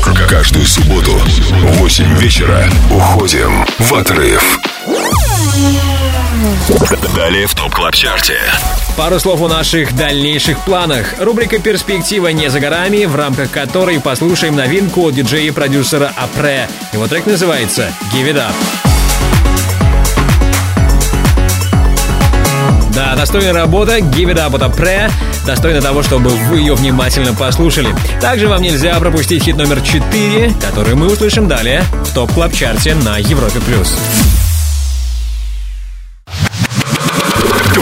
К- 0.00 0.28
Каждую 0.28 0.64
субботу 0.64 1.10
в 1.12 1.78
8 1.78 2.18
вечера 2.18 2.68
уходим 2.90 3.66
в 3.80 3.94
отрыв. 3.94 4.58
Далее 7.14 7.46
в 7.46 7.54
Top 7.54 7.72
Club 7.72 7.94
Chart 7.94 8.25
е. 8.25 8.38
Пару 8.96 9.18
слов 9.18 9.40
о 9.40 9.48
наших 9.48 9.96
дальнейших 9.96 10.58
планах. 10.64 11.14
Рубрика 11.18 11.58
«Перспектива 11.58 12.28
не 12.28 12.50
за 12.50 12.60
горами», 12.60 13.04
в 13.06 13.16
рамках 13.16 13.50
которой 13.50 14.00
послушаем 14.00 14.56
новинку 14.56 15.08
от 15.08 15.14
диджея 15.14 15.48
и 15.48 15.50
продюсера 15.50 16.12
Апре. 16.16 16.68
Его 16.92 17.06
трек 17.06 17.26
называется 17.26 17.88
«Give 18.12 18.32
It 18.32 18.36
Up». 18.36 18.52
Да, 22.94 23.16
достойная 23.16 23.52
работа, 23.52 23.98
Give 23.98 24.32
It 24.32 24.36
Up 24.36 24.54
от 24.54 24.62
Апре, 24.62 25.10
достойна 25.46 25.80
того, 25.80 26.02
чтобы 26.02 26.30
вы 26.30 26.58
ее 26.58 26.74
внимательно 26.74 27.32
послушали. 27.34 27.94
Также 28.20 28.48
вам 28.48 28.62
нельзя 28.62 28.98
пропустить 29.00 29.44
хит 29.44 29.56
номер 29.56 29.80
4, 29.80 30.52
который 30.60 30.94
мы 30.94 31.10
услышим 31.10 31.48
далее 31.48 31.82
в 32.04 32.14
Top 32.14 32.32
Club 32.32 32.52
Chart 32.52 32.87
е 32.87 32.94
на 32.94 33.18
Европе+. 33.18 33.60
плюс. 33.60 33.96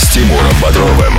С 0.00 0.14
Тимуром 0.14 0.54
Бодровым. 0.62 1.14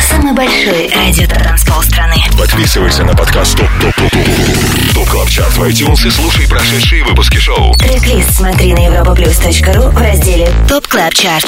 Самый 0.00 0.32
большой 0.32 0.90
радиотанцпол 0.92 1.80
страны. 1.82 2.16
Подписывайся 2.36 3.04
на 3.04 3.14
подкаст 3.14 3.56
Top 3.56 3.68
Top 3.80 3.94
Top 3.94 4.10
Top 4.10 4.94
Top 4.94 5.08
Club 5.08 5.28
Chart 5.28 5.56
в 5.56 5.62
iTunes 5.62 6.04
и 6.08 6.10
слушай 6.10 6.48
прошедшие 6.48 7.04
выпуски 7.04 7.36
шоу. 7.36 7.72
Трек-лист 7.74 8.34
смотри 8.34 8.72
на 8.72 8.80
europaplus.ru 8.80 9.90
в 9.90 9.98
разделе 9.98 10.50
Top 10.68 10.88
Club 10.88 11.14
Chart. 11.14 11.46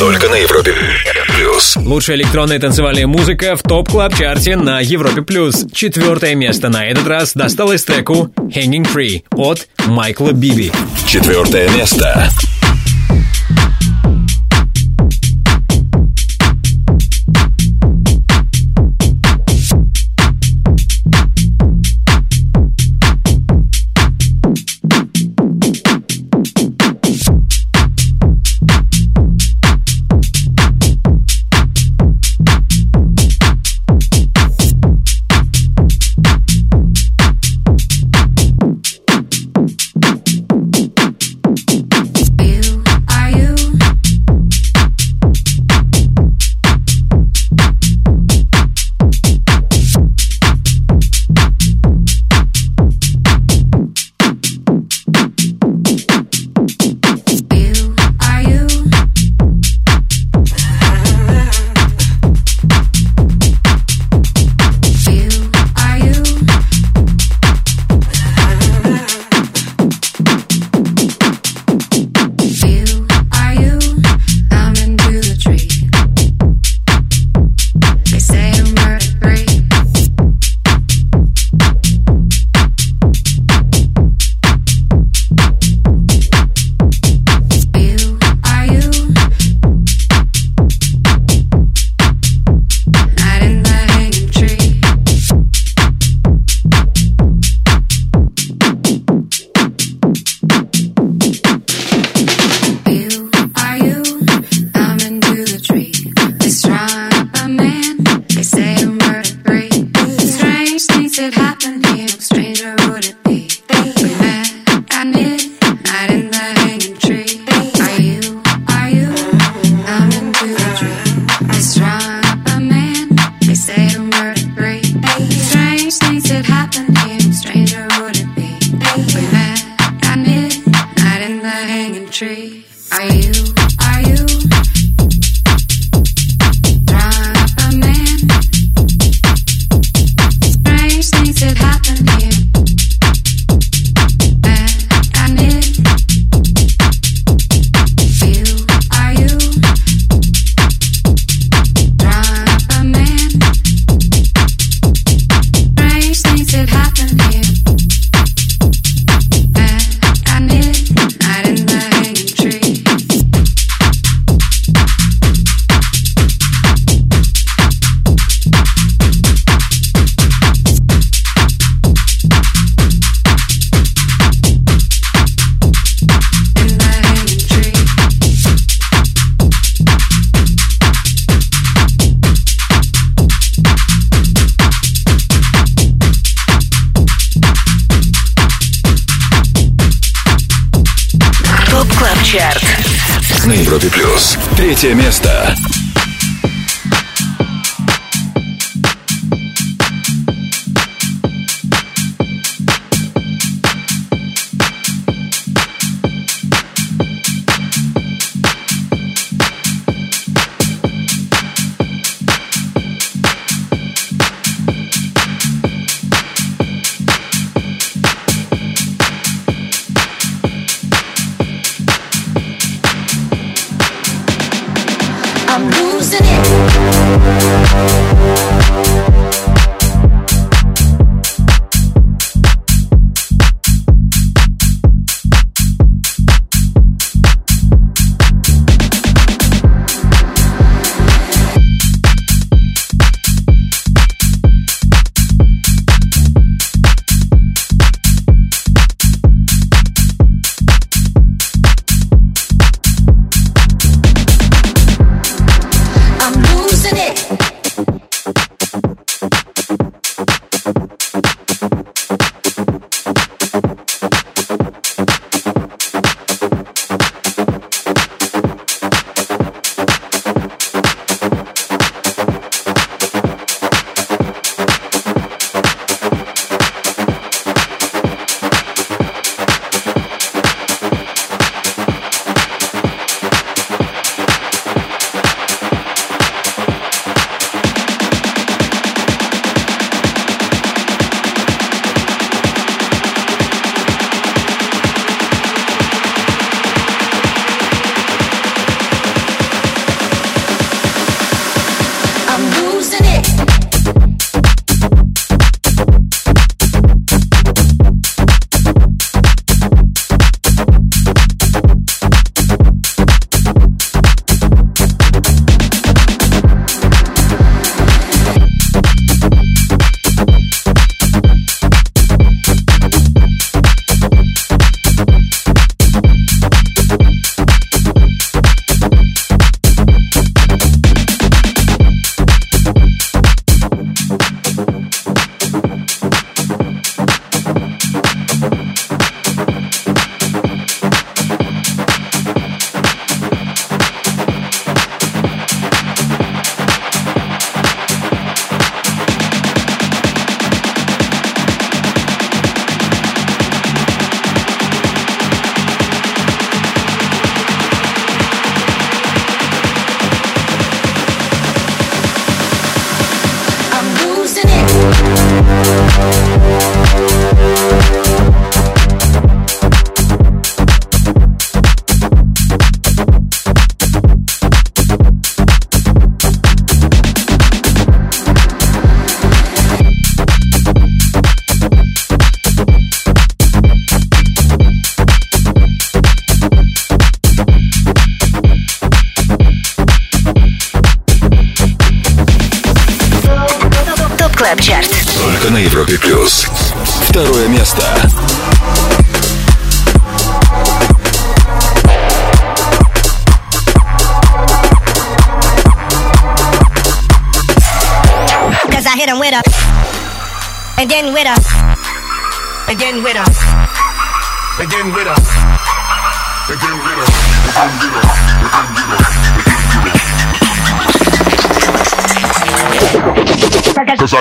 Только 0.00 0.28
на 0.28 0.34
Европе 0.34 0.74
Плюс. 1.36 1.76
Лучшая 1.76 2.16
электронная 2.16 2.58
танцевальная 2.58 3.06
музыка 3.06 3.54
в 3.54 3.62
Top 3.62 3.90
Club 3.90 4.16
Chart 4.16 4.49
е 4.49 4.56
на 4.56 4.80
Европе+. 4.80 5.22
плюс. 5.22 5.64
Четвертое 5.72 6.34
место 6.34 6.68
на 6.68 6.84
этот 6.84 7.06
раз 7.06 7.34
досталось 7.34 7.84
треку 7.84 8.32
Hanging 8.38 8.92
Tree 8.92 9.22
от 9.30 9.68
Майкла 9.86 10.32
Биби. 10.32 10.72
Четвертое 11.06 11.68
место. 11.70 12.28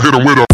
Hit 0.02 0.16
him 0.16 0.26
with 0.26 0.40
a. 0.40 0.51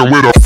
hit 0.00 0.06
him 0.06 0.12
with 0.12 0.24
a. 0.24 0.40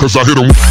Cause 0.00 0.16
I 0.16 0.24
hit 0.24 0.38
him. 0.38 0.69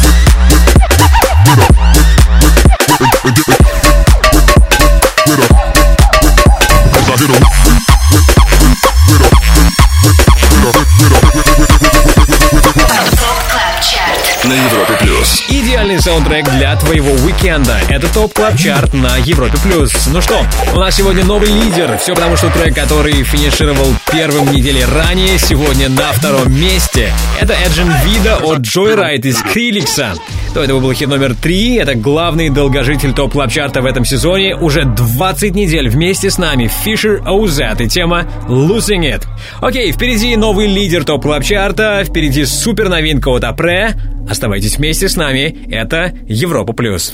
Идеальный 16.00 16.02
саундтрек 16.02 16.48
для 16.50 16.76
твоего 16.76 17.12
уикенда. 17.12 17.78
Это 17.88 18.12
Top 18.12 18.32
Club 18.32 18.56
Chart 18.56 18.94
на 18.94 19.16
Европе+. 19.18 19.52
плюс. 19.62 19.92
Ну 20.06 20.20
что, 20.22 20.40
у 20.74 20.78
нас 20.78 20.94
сегодня 20.94 21.24
новый 21.24 21.48
лидер. 21.48 21.98
Все 21.98 22.14
потому, 22.14 22.36
что 22.36 22.48
трек, 22.50 22.74
который 22.74 23.22
финишировал 23.22 23.86
первым 24.10 24.50
недели 24.52 24.80
ранее, 24.82 25.38
сегодня 25.38 25.88
на 25.88 26.12
втором 26.12 26.52
месте. 26.52 27.12
Это 27.40 27.54
Agen 27.54 27.92
Wida 28.04 28.36
от 28.36 28.60
Joyryde 28.60 29.26
и 29.26 29.42
Скриллекса. 29.42 30.14
До 30.54 30.64
этого 30.64 30.80
был 30.80 30.92
хит 30.92 31.08
номер 31.08 31.34
три. 31.34 31.76
Это 31.76 31.94
главный 31.94 32.48
долгожитель 32.48 33.12
Top 33.12 33.32
Club 33.32 33.52
Chart 33.52 33.77
а 33.77 33.82
в 33.82 33.86
этом 33.86 34.04
сезоне. 34.04 34.56
Уже 34.56 34.84
20 34.84 35.54
недель 35.54 35.88
вместе 35.88 36.30
с 36.30 36.38
нами 36.38 36.70
Fisher 36.84 37.22
OZ 37.22 37.82
и 37.82 37.88
тема 37.88 38.26
Losing 38.48 39.02
It. 39.02 39.24
Окей, 39.60 39.92
впереди 39.92 40.34
новый 40.36 40.66
лидер 40.66 41.04
Top 41.04 41.22
Club 41.22 41.44
Chart 41.44 41.85
а. 41.85 42.02
Впереди 42.04 42.44
супер 42.46 42.88
новинка 42.88 43.28
от 43.28 43.44
Апре. 43.44 43.94
Оставайтесь 44.30 44.76
вместе 44.78 45.08
с 45.08 45.16
нами. 45.16 45.66
Это 45.72 46.14
Европа 46.28 46.72
Плюс. 46.72 47.12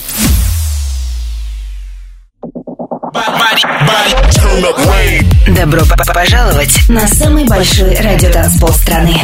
Добро 5.47 5.81
п- 5.85 5.95
п- 5.95 6.13
пожаловать 6.13 6.87
на 6.89 7.07
самый 7.07 7.45
большой 7.45 7.95
радиотанцпол 7.95 8.69
страны. 8.69 9.19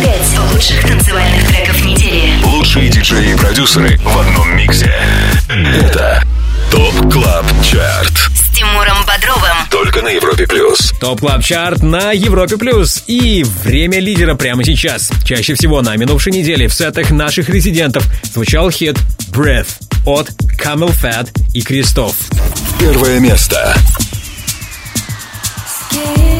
Пять 0.00 0.38
лучших 0.52 0.86
танцевальных 0.86 1.46
треков 1.48 1.84
недели. 1.84 2.40
Лучшие 2.44 2.88
диджеи 2.88 3.32
и 3.32 3.36
продюсеры 3.36 3.98
в 3.98 4.18
одном 4.18 4.56
миксе. 4.56 4.94
Это 5.48 6.22
Top 6.70 7.12
Club 7.12 7.44
Chart. 7.62 8.12
С 8.34 8.54
Тимуром 8.56 9.04
Бодровым. 9.06 9.56
На 10.02 10.08
Европе 10.08 10.48
плюс. 10.48 10.92
Top 11.00 11.20
Club 11.20 11.44
Chart 11.44 11.82
на 11.82 12.10
Европе 12.10 12.56
Плюс. 12.56 13.04
И 13.06 13.44
время 13.62 14.00
лидера 14.00 14.34
прямо 14.34 14.64
сейчас. 14.64 15.12
Чаще 15.24 15.54
всего 15.54 15.80
на 15.80 15.96
минувшей 15.96 16.32
неделе 16.32 16.66
в 16.66 16.74
сетах 16.74 17.12
наших 17.12 17.48
резидентов 17.48 18.04
звучал 18.34 18.68
хит 18.70 18.96
Breathe 19.30 19.68
от 20.04 20.30
CamelPhat 20.60 21.28
и 21.54 21.62
Кристоф. 21.62 22.16
Первое 22.80 23.20
место. 23.20 23.76
Thank 25.92 26.31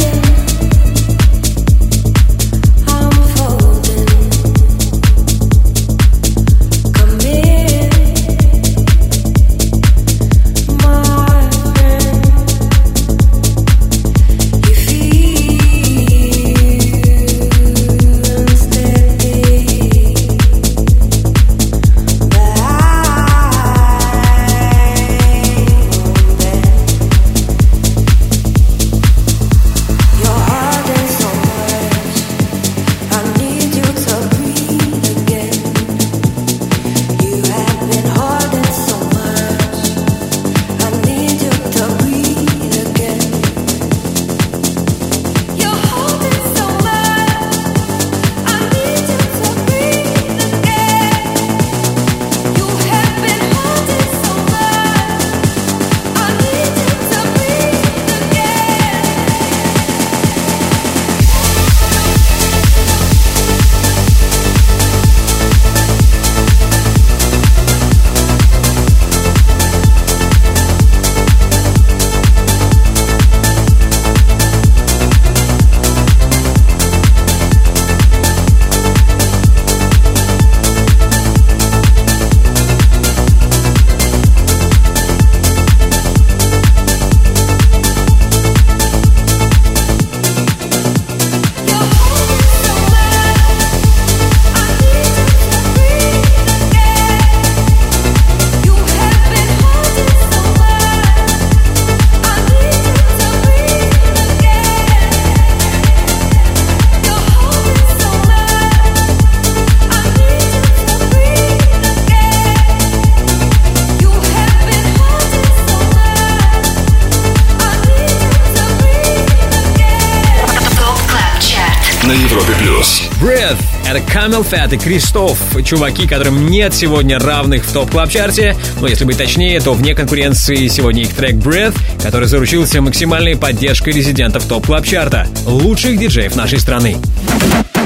Phat 124.53 124.75
и 124.75 124.77
Кристоф, 124.77 125.39
чуваки, 125.65 126.07
которым 126.07 126.47
нет 126.51 126.75
сегодня 126.75 127.19
равных 127.19 127.65
в 127.65 127.73
Top 127.73 127.91
Club 127.91 128.11
Chart 128.11 128.48
е 128.48 128.55
но 128.81 128.87
если 128.87 129.05
быть 129.05 129.17
точнее, 129.17 129.59
то 129.61 129.73
вне 129.73 129.95
конкуренции 129.95 130.69
сегодня 130.69 131.05
их 131.05 131.15
трек 131.15 131.37
Breathe, 131.37 131.75
который 132.03 132.29
заручился 132.29 132.83
максимальной 132.83 133.35
поддержкой 133.35 133.95
резидентов 133.95 134.45
Top 134.45 134.67
Club 134.67 134.85
Chart 134.85 135.20
а 135.20 135.27
лучших 135.47 135.99
диджеев 135.99 136.37
нашей 136.37 136.61
страны. 136.61 136.99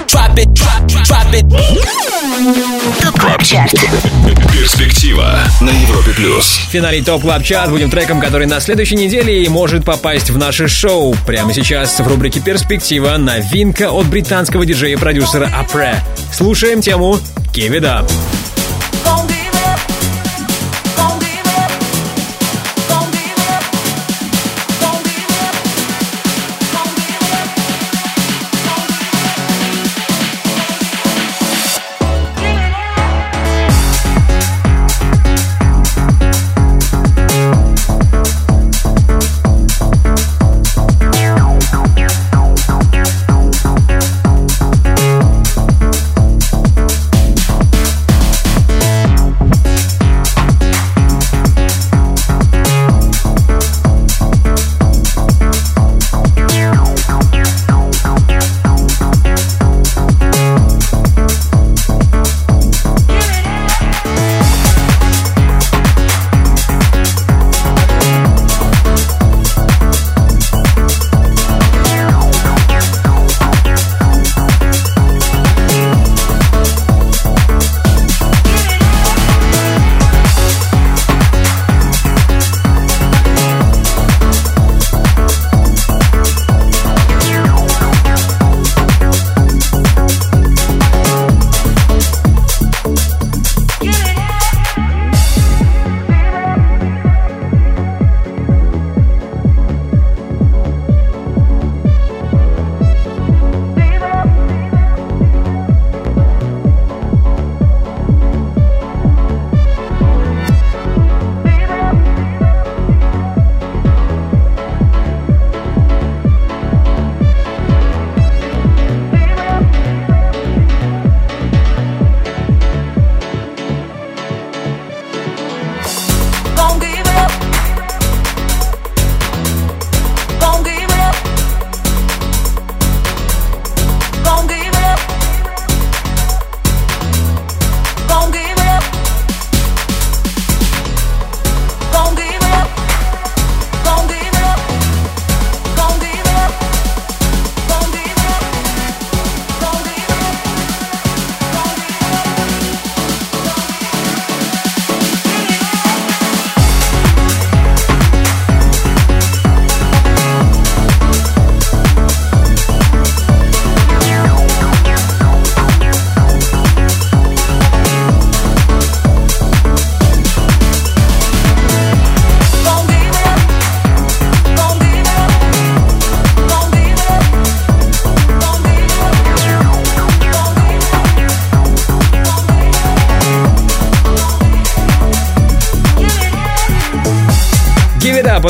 Drop 0.09 0.35
it, 0.35 0.47
drop, 0.55 0.87
drop 1.05 1.33
it. 1.33 1.47
Top 3.01 3.21
Club 3.21 3.43
Chart. 3.43 3.73
Перспектива 4.53 5.39
на 5.61 5.71
Европе 5.71 6.13
плюс. 6.17 6.59
В 6.69 6.71
финале 6.71 7.03
Top 7.03 7.23
Club 7.23 7.43
Chart 7.43 7.71
будем 7.71 7.91
треком, 7.91 8.21
который 8.21 8.47
на 8.47 8.61
следующей 8.61 8.97
неделе 8.97 9.45
и 9.45 9.49
может 9.49 9.85
попасть 9.85 10.31
в 10.31 10.39
наше 10.39 10.69
шоу. 10.69 11.15
Прямо 11.27 11.53
сейчас 11.53 11.99
в 11.99 12.07
рубрике 12.07 12.41
«Перспектива» 12.41 13.17
новинка 13.17 13.91
от 13.91 14.07
британского 14.07 14.67
диджея-продюсера 14.67 15.51
Апре. 15.55 16.03
Слушаем 16.37 16.83
тему 16.83 17.19
«Give 17.55 17.81
It 17.81 17.87
Up». 17.87 18.16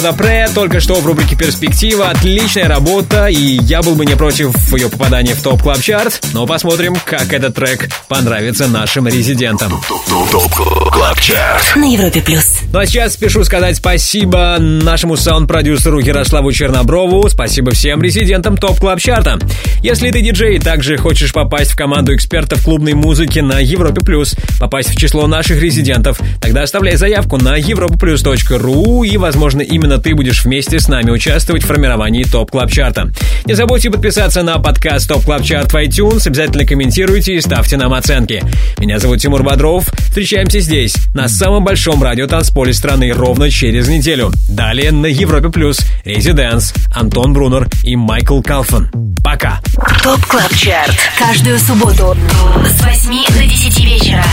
От 0.07 0.15
Апре 0.15 0.49
только 0.55 0.79
что 0.79 0.95
в 1.01 1.07
рубрике 1.07 1.35
«Перспектива». 1.35 2.11
Отличная 2.11 2.69
работа, 2.69 3.27
и 3.27 3.59
я 3.63 3.83
был 3.83 3.97
бы 3.97 4.07
не 4.07 4.15
против 4.15 4.55
ее 4.73 4.89
попадания 4.89 5.35
в 5.35 5.43
Top 5.43 5.61
Club 5.61 5.81
Chart 5.81 6.21
но 6.33 6.47
посмотрим, 6.47 6.95
как 7.05 7.33
этот 7.33 7.57
трек 7.57 7.89
понравится 8.07 8.69
нашим 8.69 9.09
резидентам. 9.09 9.83
TOP 10.31 10.55
CLUB 10.93 11.21
CHART 11.21 11.77
На 11.77 11.93
Европе 11.93 12.23
Плюс. 12.23 12.61
Ну 12.77 12.83
а 12.83 12.85
сейчас 12.85 13.15
спешу 13.15 13.43
сказать 13.43 13.77
спасибо 13.77 14.59
нашему 14.59 15.17
саунд-продюсеру 15.17 15.99
Ярославу 15.99 16.53
Черноброву, 16.53 17.27
спасибо 17.31 17.71
всем 17.71 18.03
резидентам 18.03 18.59
Top 18.59 18.79
Club 18.79 19.01
Chart 19.01 19.28
а. 19.28 19.39
Если 19.81 20.11
ты 20.11 20.21
диджей 20.21 20.57
и 20.57 20.59
также 20.59 20.99
хочешь 20.99 21.33
попасть 21.33 21.71
в 21.71 21.77
команду 21.77 22.15
экспертов 22.15 22.63
клубной 22.63 22.93
музыки 22.93 23.39
на 23.39 23.61
Европе 23.61 24.03
Плюс, 24.05 24.37
попасть 24.61 24.91
в 24.91 24.97
число 24.99 25.27
наших 25.27 25.63
резидентов, 25.63 26.21
тогда 26.39 26.65
оставляй 26.65 26.97
заявку 26.97 27.39
на 27.39 27.59
europaplus.ru 27.59 29.07
и, 29.07 29.17
возможно, 29.17 29.63
именно 29.63 29.97
ты 29.97 30.15
будешь 30.15 30.45
вместе 30.45 30.79
с 30.79 30.87
нами 30.87 31.11
участвовать 31.11 31.63
в 31.63 31.67
формировании 31.67 32.25
Top 32.25 32.51
Club 32.51 32.71
Chart 32.71 32.99
а. 32.99 33.11
Не 33.47 33.55
забудьте 33.55 33.91
подписаться 33.91 34.43
на 34.43 34.59
подкаст 34.59 35.09
Top 35.09 35.25
Club 35.25 35.43
Chart 35.43 35.73
в 35.73 35.77
iTunes, 35.77 36.27
обязательно 36.27 36.67
комментируйте 36.67 37.37
и 37.37 37.41
ставьте 37.41 37.79
нам 37.79 37.95
оценки. 37.95 38.43
Меня 38.77 38.99
зовут 38.99 39.21
Тимур 39.21 39.43
Бодров, 39.43 39.89
встречаемся 40.09 40.61
здесь, 40.61 40.95
на 41.15 41.27
самом 41.29 41.65
большом 41.65 42.03
радиотанцполе 42.03 42.66
страны 42.75 43.13
ровно 43.13 43.51
через 43.51 43.89
неделю. 43.89 44.33
Далее 44.49 44.93
на 44.93 45.07
Европе 45.07 45.49
Плюс 45.49 45.81
Residance, 46.05 46.73
Антон 46.95 47.33
Брунер 47.33 47.69
и 47.83 47.97
Michael 47.97 48.41
Calfan. 48.41 48.91
Пока! 49.23 49.61
Top 50.03 50.25
Club 50.27 50.55
Chart. 50.55 50.97
Каждую 51.19 51.59
субботу 51.59 52.17
с 52.65 52.83
8 52.83 53.27
до 53.35 53.45
10 53.45 53.85
вечера. 53.85 54.25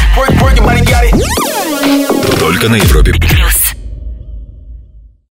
Только 2.39 2.69
на 2.69 2.75
Европе 2.75 3.13
плюс. 3.13 3.62